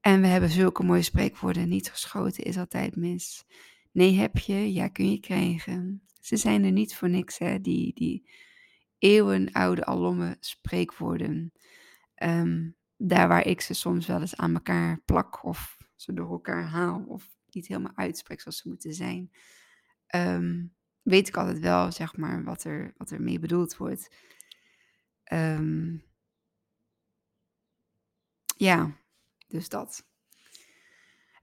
en 0.00 0.20
we 0.20 0.26
hebben 0.26 0.50
zulke 0.50 0.82
mooie 0.82 1.02
spreekwoorden. 1.02 1.68
Niet 1.68 1.90
geschoten 1.90 2.44
is 2.44 2.58
altijd 2.58 2.96
mis. 2.96 3.44
Nee 3.92 4.14
heb 4.14 4.38
je, 4.38 4.72
ja 4.72 4.88
kun 4.88 5.10
je 5.10 5.20
krijgen. 5.20 6.02
Ze 6.20 6.36
zijn 6.36 6.64
er 6.64 6.72
niet 6.72 6.96
voor 6.96 7.10
niks, 7.10 7.38
hè, 7.38 7.60
die, 7.60 7.94
die 7.94 8.30
eeuwenoude 8.98 9.84
alomme 9.84 10.36
spreekwoorden. 10.40 11.52
Ehm, 12.14 12.70
daar 12.96 13.28
waar 13.28 13.46
ik 13.46 13.60
ze 13.60 13.74
soms 13.74 14.06
wel 14.06 14.20
eens 14.20 14.36
aan 14.36 14.54
elkaar 14.54 15.00
plak 15.04 15.44
of 15.44 15.76
ze 15.94 16.12
door 16.12 16.30
elkaar 16.30 16.64
haal 16.64 17.04
of 17.08 17.35
niet 17.56 17.66
helemaal 17.66 17.96
uitspreek 17.96 18.40
zoals 18.40 18.58
ze 18.58 18.68
moeten 18.68 18.94
zijn. 18.94 19.30
Ehm, 20.06 20.64
weet 21.02 21.28
ik 21.28 21.36
altijd 21.36 21.58
wel, 21.58 21.92
zeg 21.92 22.16
maar, 22.16 22.44
wat 22.44 22.64
er, 22.64 22.94
wat 22.96 23.10
er 23.10 23.22
mee 23.22 23.38
bedoeld 23.38 23.76
wordt. 23.76 24.14
Ehm, 25.24 25.96
ja, 28.56 28.96
Dus 29.48 29.68
dat. 29.68 30.06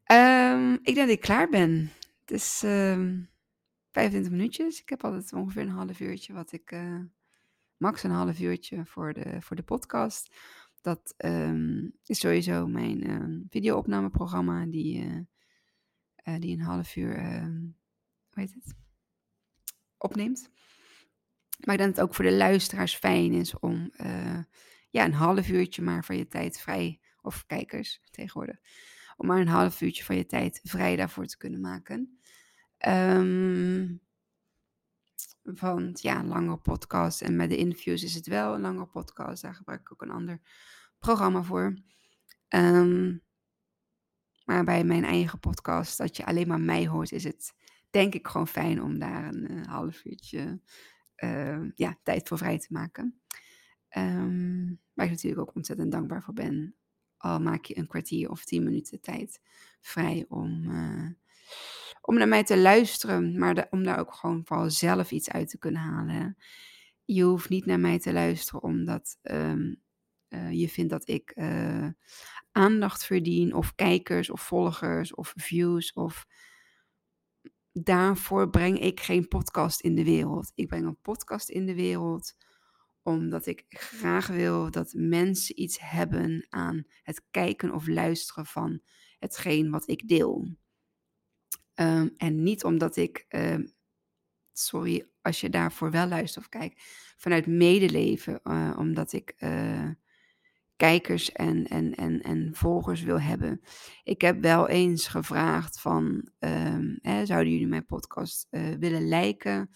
Ehm, 0.03 0.73
ik 0.73 0.83
denk 0.83 0.97
dat 0.97 1.09
ik 1.09 1.21
klaar 1.21 1.49
ben. 1.49 1.91
Het 2.19 2.31
is 2.31 2.59
25 2.59 4.31
minuutjes. 4.31 4.81
Ik 4.81 4.89
heb 4.89 5.03
altijd 5.03 5.33
ongeveer 5.33 5.61
een 5.61 5.69
half 5.69 5.99
uurtje 5.99 6.33
wat 6.33 6.51
ik... 6.51 6.71
Uh, 6.71 6.99
max 7.77 8.03
een 8.03 8.11
half 8.11 8.39
uurtje 8.39 8.85
voor 8.85 9.13
de, 9.13 9.41
voor 9.41 9.55
de 9.55 9.63
podcast. 9.63 10.35
Dat 10.81 11.15
is 12.05 12.19
sowieso 12.19 12.67
mijn 12.67 13.09
um, 13.09 13.45
videoopnameprogramma 13.49 14.65
die, 14.65 15.05
uh, 15.05 15.19
die 16.23 16.57
een 16.57 16.61
half 16.61 16.95
uur, 16.95 17.15
hoe 18.29 18.41
heet 18.41 18.53
het, 18.53 18.73
opneemt. 19.97 20.49
Maar 21.59 21.75
ik 21.75 21.81
denk 21.81 21.95
dat 21.95 21.97
het 21.97 22.01
ook 22.01 22.15
voor 22.15 22.25
de 22.25 22.33
luisteraars 22.33 22.95
fijn 22.95 23.33
is 23.33 23.59
om 23.59 23.91
ja, 24.89 25.05
een 25.05 25.13
half 25.13 25.49
uurtje 25.49 25.81
maar 25.81 26.05
van 26.05 26.17
je 26.17 26.27
tijd 26.27 26.59
vrij, 26.59 26.99
of 27.21 27.45
kijkers 27.45 28.01
tegenwoordig, 28.11 28.57
om 29.17 29.27
maar 29.27 29.39
een 29.39 29.47
half 29.47 29.81
uurtje 29.81 30.03
van 30.03 30.15
je 30.15 30.25
tijd 30.25 30.59
vrij 30.63 30.95
daarvoor 30.95 31.25
te 31.25 31.37
kunnen 31.37 31.61
maken. 31.61 32.17
Um, 32.87 34.01
want 35.43 36.01
ja, 36.01 36.19
een 36.19 36.27
langere 36.27 36.57
podcast 36.57 37.21
en 37.21 37.35
met 37.35 37.49
de 37.49 37.57
interviews 37.57 38.03
is 38.03 38.13
het 38.13 38.27
wel 38.27 38.53
een 38.53 38.61
langere 38.61 38.85
podcast. 38.85 39.41
Daar 39.41 39.55
gebruik 39.55 39.79
ik 39.81 39.91
ook 39.91 40.01
een 40.01 40.09
ander 40.09 40.41
programma 40.99 41.43
voor. 41.43 41.77
Um, 42.49 43.22
maar 44.43 44.63
bij 44.63 44.83
mijn 44.83 45.03
eigen 45.03 45.39
podcast, 45.39 45.97
dat 45.97 46.17
je 46.17 46.25
alleen 46.25 46.47
maar 46.47 46.61
mij 46.61 46.87
hoort, 46.87 47.11
is 47.11 47.23
het 47.23 47.53
denk 47.89 48.13
ik 48.13 48.27
gewoon 48.27 48.47
fijn 48.47 48.81
om 48.81 48.99
daar 48.99 49.27
een 49.27 49.51
uh, 49.51 49.65
half 49.65 50.05
uurtje 50.05 50.59
uh, 51.23 51.69
ja, 51.75 51.97
tijd 52.03 52.27
voor 52.27 52.37
vrij 52.37 52.59
te 52.59 52.67
maken. 52.69 53.21
Um, 53.97 54.79
waar 54.93 55.05
ik 55.05 55.11
natuurlijk 55.11 55.41
ook 55.41 55.55
ontzettend 55.55 55.91
dankbaar 55.91 56.23
voor 56.23 56.33
ben. 56.33 56.75
Al 57.17 57.39
maak 57.39 57.65
je 57.65 57.77
een 57.77 57.87
kwartier 57.87 58.29
of 58.29 58.45
tien 58.45 58.63
minuten 58.63 59.01
tijd 59.01 59.41
vrij 59.81 60.25
om, 60.27 60.63
uh, 60.69 61.09
om 62.01 62.17
naar 62.17 62.27
mij 62.27 62.43
te 62.43 62.57
luisteren, 62.57 63.37
maar 63.37 63.67
om 63.69 63.83
daar 63.83 63.99
ook 63.99 64.13
gewoon 64.13 64.41
vooral 64.45 64.69
zelf 64.69 65.11
iets 65.11 65.29
uit 65.29 65.49
te 65.49 65.57
kunnen 65.57 65.81
halen. 65.81 66.37
Je 67.05 67.23
hoeft 67.23 67.49
niet 67.49 67.65
naar 67.65 67.79
mij 67.79 67.99
te 67.99 68.13
luisteren 68.13 68.63
omdat 68.63 69.17
uh, 69.23 69.73
je 70.51 70.69
vindt 70.69 70.91
dat 70.91 71.07
ik 71.07 71.31
uh, 71.35 71.87
aandacht 72.51 73.05
verdien, 73.05 73.53
of 73.53 73.75
kijkers, 73.75 74.29
of 74.29 74.41
volgers, 74.41 75.15
of 75.15 75.33
views, 75.35 75.93
of 75.93 76.25
daarvoor 77.71 78.49
breng 78.49 78.79
ik 78.79 78.99
geen 78.99 79.27
podcast 79.27 79.81
in 79.81 79.95
de 79.95 80.03
wereld. 80.03 80.51
Ik 80.55 80.67
breng 80.67 80.85
een 80.85 81.01
podcast 81.01 81.49
in 81.49 81.65
de 81.65 81.75
wereld 81.75 82.35
omdat 83.03 83.45
ik 83.45 83.65
graag 83.69 84.27
wil 84.27 84.71
dat 84.71 84.93
mensen 84.93 85.61
iets 85.61 85.79
hebben 85.79 86.45
aan 86.49 86.85
het 87.01 87.23
kijken 87.31 87.73
of 87.73 87.87
luisteren 87.87 88.45
van 88.45 88.81
hetgeen 89.19 89.69
wat 89.69 89.87
ik 89.87 90.07
deel. 90.07 90.47
Um, 91.75 92.13
en 92.17 92.43
niet 92.43 92.63
omdat 92.63 92.95
ik, 92.95 93.25
um, 93.29 93.73
sorry 94.51 95.07
als 95.21 95.41
je 95.41 95.49
daarvoor 95.49 95.91
wel 95.91 96.07
luistert 96.07 96.45
of 96.45 96.49
kijkt, 96.49 96.81
vanuit 97.17 97.47
medeleven, 97.47 98.39
uh, 98.43 98.75
omdat 98.77 99.13
ik 99.13 99.35
kijkers 100.83 101.31
en, 101.31 101.67
en, 101.67 101.95
en, 101.95 102.21
en 102.21 102.49
volgers 102.53 103.01
wil 103.01 103.19
hebben. 103.19 103.61
Ik 104.03 104.21
heb 104.21 104.41
wel 104.41 104.67
eens 104.67 105.07
gevraagd 105.07 105.79
van, 105.79 106.29
um, 106.39 106.99
hè, 107.01 107.25
zouden 107.25 107.51
jullie 107.51 107.67
mijn 107.67 107.85
podcast 107.85 108.47
uh, 108.51 108.75
willen 108.79 109.07
liken 109.07 109.69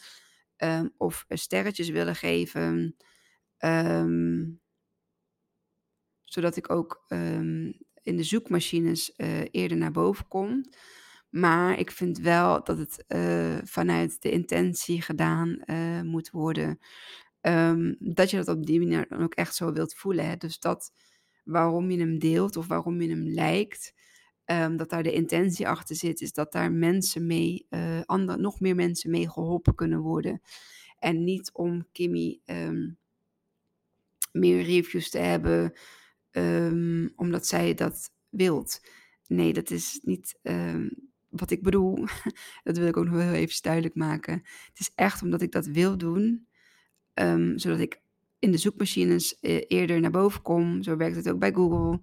of 0.97 1.25
sterretjes 1.29 1.89
willen 1.89 2.15
geven? 2.15 2.95
Um, 3.59 4.61
zodat 6.23 6.55
ik 6.55 6.69
ook 6.69 7.05
in 8.01 8.17
de 8.17 8.23
zoekmachines 8.23 9.13
uh, 9.17 9.41
eerder 9.51 9.77
naar 9.77 9.91
boven 9.91 10.27
kom. 10.27 10.63
Maar 11.29 11.79
ik 11.79 11.91
vind 11.91 12.17
wel 12.17 12.63
dat 12.63 12.77
het 12.77 13.05
vanuit 13.69 14.21
de 14.21 14.31
intentie 14.31 15.01
gedaan 15.01 15.59
moet 16.05 16.29
worden. 16.29 16.79
Um, 17.47 17.95
dat 17.99 18.29
je 18.29 18.37
dat 18.37 18.47
op 18.47 18.65
die 18.65 18.79
manier 18.79 19.07
dan 19.09 19.23
ook 19.23 19.33
echt 19.33 19.55
zo 19.55 19.73
wilt 19.73 19.93
voelen. 19.93 20.29
Hè? 20.29 20.35
Dus 20.35 20.59
dat 20.59 20.91
waarom 21.43 21.91
je 21.91 21.99
hem 21.99 22.19
deelt 22.19 22.55
of 22.57 22.67
waarom 22.67 23.01
je 23.01 23.09
hem 23.09 23.27
lijkt, 23.27 23.93
um, 24.45 24.77
dat 24.77 24.89
daar 24.89 25.03
de 25.03 25.13
intentie 25.13 25.67
achter 25.67 25.95
zit, 25.95 26.21
is 26.21 26.33
dat 26.33 26.51
daar 26.51 26.71
mensen 26.71 27.27
mee, 27.27 27.65
uh, 27.69 28.01
andere, 28.05 28.37
nog 28.37 28.59
meer 28.59 28.75
mensen 28.75 29.09
mee 29.09 29.29
geholpen 29.29 29.75
kunnen 29.75 29.99
worden. 29.99 30.41
En 30.99 31.23
niet 31.23 31.51
om 31.53 31.87
Kimmy 31.91 32.39
um, 32.45 32.97
meer 34.31 34.63
reviews 34.63 35.09
te 35.09 35.17
hebben, 35.17 35.73
omdat 37.15 37.47
zij 37.47 37.73
dat 37.73 38.11
wilt. 38.29 38.81
Nee, 39.27 39.53
dat 39.53 39.69
is 39.69 39.99
niet 40.03 40.39
wat 41.29 41.51
ik 41.51 41.63
bedoel. 41.63 42.05
dat 42.63 42.77
wil 42.77 42.87
ik 42.87 42.97
ook 42.97 43.05
nog 43.05 43.21
heel 43.21 43.33
even 43.33 43.61
duidelijk 43.61 43.95
maken. 43.95 44.33
Het 44.67 44.79
is 44.79 44.91
echt 44.95 45.21
omdat 45.21 45.41
ik 45.41 45.51
dat 45.51 45.65
wil 45.65 45.97
doen, 45.97 46.46
um, 47.19 47.59
zodat 47.59 47.79
ik 47.79 48.01
in 48.39 48.51
de 48.51 48.57
zoekmachines 48.57 49.37
uh, 49.41 49.61
eerder 49.67 49.99
naar 49.99 50.11
boven 50.11 50.41
kom. 50.41 50.83
Zo 50.83 50.95
werkt 50.95 51.15
het 51.15 51.29
ook 51.29 51.39
bij 51.39 51.53
Google. 51.53 51.99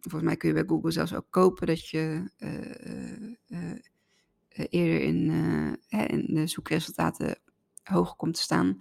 volgens 0.00 0.22
mij 0.22 0.36
kun 0.36 0.48
je 0.48 0.54
bij 0.54 0.64
Google 0.66 0.90
zelfs 0.90 1.14
ook 1.14 1.26
kopen 1.30 1.66
dat 1.66 1.88
je 1.88 2.30
uh, 2.38 3.58
uh, 3.60 4.66
eerder 4.70 5.00
in, 5.00 5.30
in 5.88 6.34
de 6.34 6.46
zoekresultaten 6.46 7.38
hoger 7.82 8.16
komt 8.16 8.34
te 8.34 8.40
staan. 8.40 8.78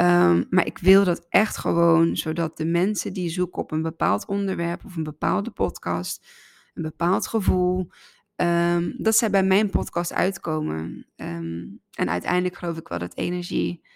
Um, 0.00 0.46
maar 0.50 0.66
ik 0.66 0.78
wil 0.78 1.04
dat 1.04 1.26
echt 1.28 1.56
gewoon, 1.56 2.16
zodat 2.16 2.56
de 2.56 2.64
mensen 2.64 3.12
die 3.12 3.30
zoeken 3.30 3.62
op 3.62 3.70
een 3.70 3.82
bepaald 3.82 4.26
onderwerp 4.26 4.84
of 4.84 4.96
een 4.96 5.02
bepaalde 5.02 5.50
podcast, 5.50 6.26
een 6.74 6.82
bepaald 6.82 7.26
gevoel, 7.26 7.90
um, 8.40 8.94
dat 8.98 9.16
zij 9.16 9.30
bij 9.30 9.42
mijn 9.42 9.70
podcast 9.70 10.12
uitkomen. 10.12 11.06
Um, 11.16 11.80
en 11.92 12.08
uiteindelijk 12.08 12.56
geloof 12.56 12.76
ik 12.76 12.88
wel 12.88 12.98
dat 12.98 13.16
energie 13.16 13.86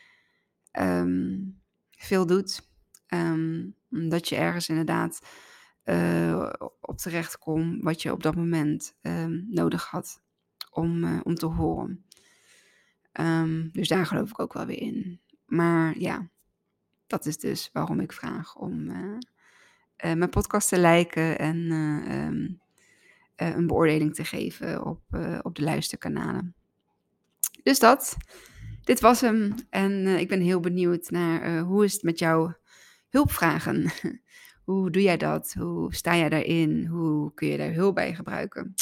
veel 1.90 2.26
doet. 2.26 2.70
dat 3.88 4.28
je 4.28 4.36
ergens 4.36 4.68
inderdaad 4.68 5.20
uh, 5.84 6.52
op 6.80 6.98
terecht 6.98 7.38
komt 7.38 7.82
wat 7.82 8.02
je 8.02 8.12
op 8.12 8.22
dat 8.22 8.34
moment 8.34 8.94
nodig 9.48 9.84
had 9.84 10.22
om, 10.70 11.04
uh, 11.04 11.20
om 11.22 11.34
te 11.34 11.46
horen. 11.46 12.04
dus 13.72 13.88
daar 13.88 14.06
geloof 14.06 14.30
ik 14.30 14.40
ook 14.40 14.52
wel 14.52 14.66
weer 14.66 14.80
in. 14.80 15.20
Maar 15.46 15.98
ja, 15.98 16.28
dat 17.06 17.26
is 17.26 17.38
dus 17.38 17.70
waarom 17.72 18.00
ik 18.00 18.12
vraag 18.12 18.56
om 18.56 18.88
uh, 18.88 19.18
mijn 19.96 20.30
podcast 20.30 20.68
te 20.68 20.80
liken 20.80 21.38
en 21.38 22.60
een 23.46 23.66
beoordeling 23.66 24.14
te 24.14 24.24
geven 24.24 24.84
op, 24.84 25.02
op 25.42 25.54
de 25.54 25.62
luisterkanalen. 25.62 26.54
Dus 27.62 27.78
dat. 27.78 28.16
Dit 28.84 29.00
was 29.00 29.20
hem. 29.20 29.54
En 29.70 30.06
ik 30.06 30.28
ben 30.28 30.40
heel 30.40 30.60
benieuwd 30.60 31.10
naar 31.10 31.58
hoe 31.58 31.84
is 31.84 31.92
het 31.92 32.02
met 32.02 32.18
jouw 32.18 32.56
hulpvragen? 33.08 33.92
hoe 34.64 34.90
doe 34.90 35.02
jij 35.02 35.16
dat? 35.16 35.52
Hoe 35.58 35.94
sta 35.94 36.16
jij 36.16 36.28
daarin? 36.28 36.86
Hoe 36.86 37.34
kun 37.34 37.48
je 37.48 37.56
daar 37.56 37.72
hulp 37.72 37.94
bij 37.94 38.14
gebruiken? 38.14 38.74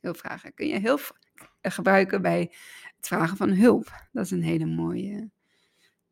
Hulpvragen. 0.00 0.54
Kun 0.54 0.66
je 0.66 0.80
hulp 0.80 1.18
gebruiken 1.60 2.22
bij 2.22 2.52
het 2.96 3.06
vragen 3.06 3.36
van 3.36 3.50
hulp? 3.50 4.08
Dat 4.12 4.24
is 4.24 4.30
een 4.30 4.42
hele 4.42 4.66
mooie 4.66 5.30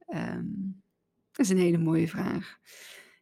Um, 0.08 0.82
dat 1.30 1.46
is 1.46 1.48
een 1.48 1.58
hele 1.58 1.78
mooie 1.78 2.08
vraag. 2.08 2.58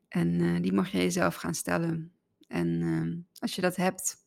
En 0.08 0.62
die 0.62 0.72
mag 0.72 0.88
je 0.88 0.98
jezelf 0.98 1.34
gaan 1.34 1.54
stellen. 1.54 2.12
En 2.46 2.80
uh, 2.80 3.16
als 3.38 3.54
je 3.54 3.60
dat 3.60 3.76
hebt, 3.76 4.21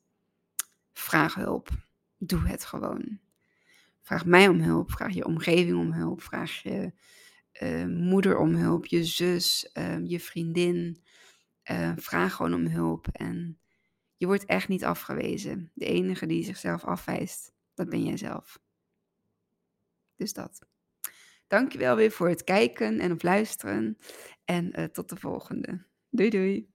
vraag 1.00 1.36
hulp. 1.36 1.70
Doe 2.18 2.48
het 2.48 2.66
gewoon. 2.66 3.20
Vraag 4.02 4.26
mij 4.26 4.48
om 4.48 4.62
hulp. 4.62 4.92
Vraag 4.92 5.14
je 5.14 5.26
omgeving 5.26 5.78
om 5.78 5.92
hulp. 5.92 6.22
Vraag 6.22 6.62
je 6.62 6.94
uh, 7.62 7.86
moeder 7.86 8.38
om 8.38 8.56
hulp. 8.56 8.86
Je 8.86 9.04
zus, 9.04 9.72
ehm, 9.72 10.06
je 10.06 10.20
vriendin. 10.20 11.04
vraag 11.96 12.34
gewoon 12.34 12.54
om 12.54 12.68
hulp. 12.68 13.08
En 13.12 13.60
je 14.18 14.26
wordt 14.26 14.46
echt 14.46 14.68
niet 14.68 14.84
afgewezen. 14.84 15.72
De 15.74 15.86
enige 15.86 16.26
die 16.26 16.44
zichzelf 16.44 16.84
afwijst, 16.84 17.52
dat 17.74 17.90
ben 17.90 18.04
jij 18.04 18.18
zelf. 18.18 18.60
Dus 20.16 20.34
dat. 20.34 20.68
Dankjewel 21.48 21.96
weer 21.96 22.12
voor 22.12 22.30
het 22.30 22.44
kijken 22.44 23.00
en 23.00 23.12
op 23.12 23.24
luisteren. 23.24 23.98
En 24.46 24.92
tot 24.92 25.10
de 25.10 25.16
volgende. 25.16 25.86
Doei 26.10 26.30
doei. 26.30 26.75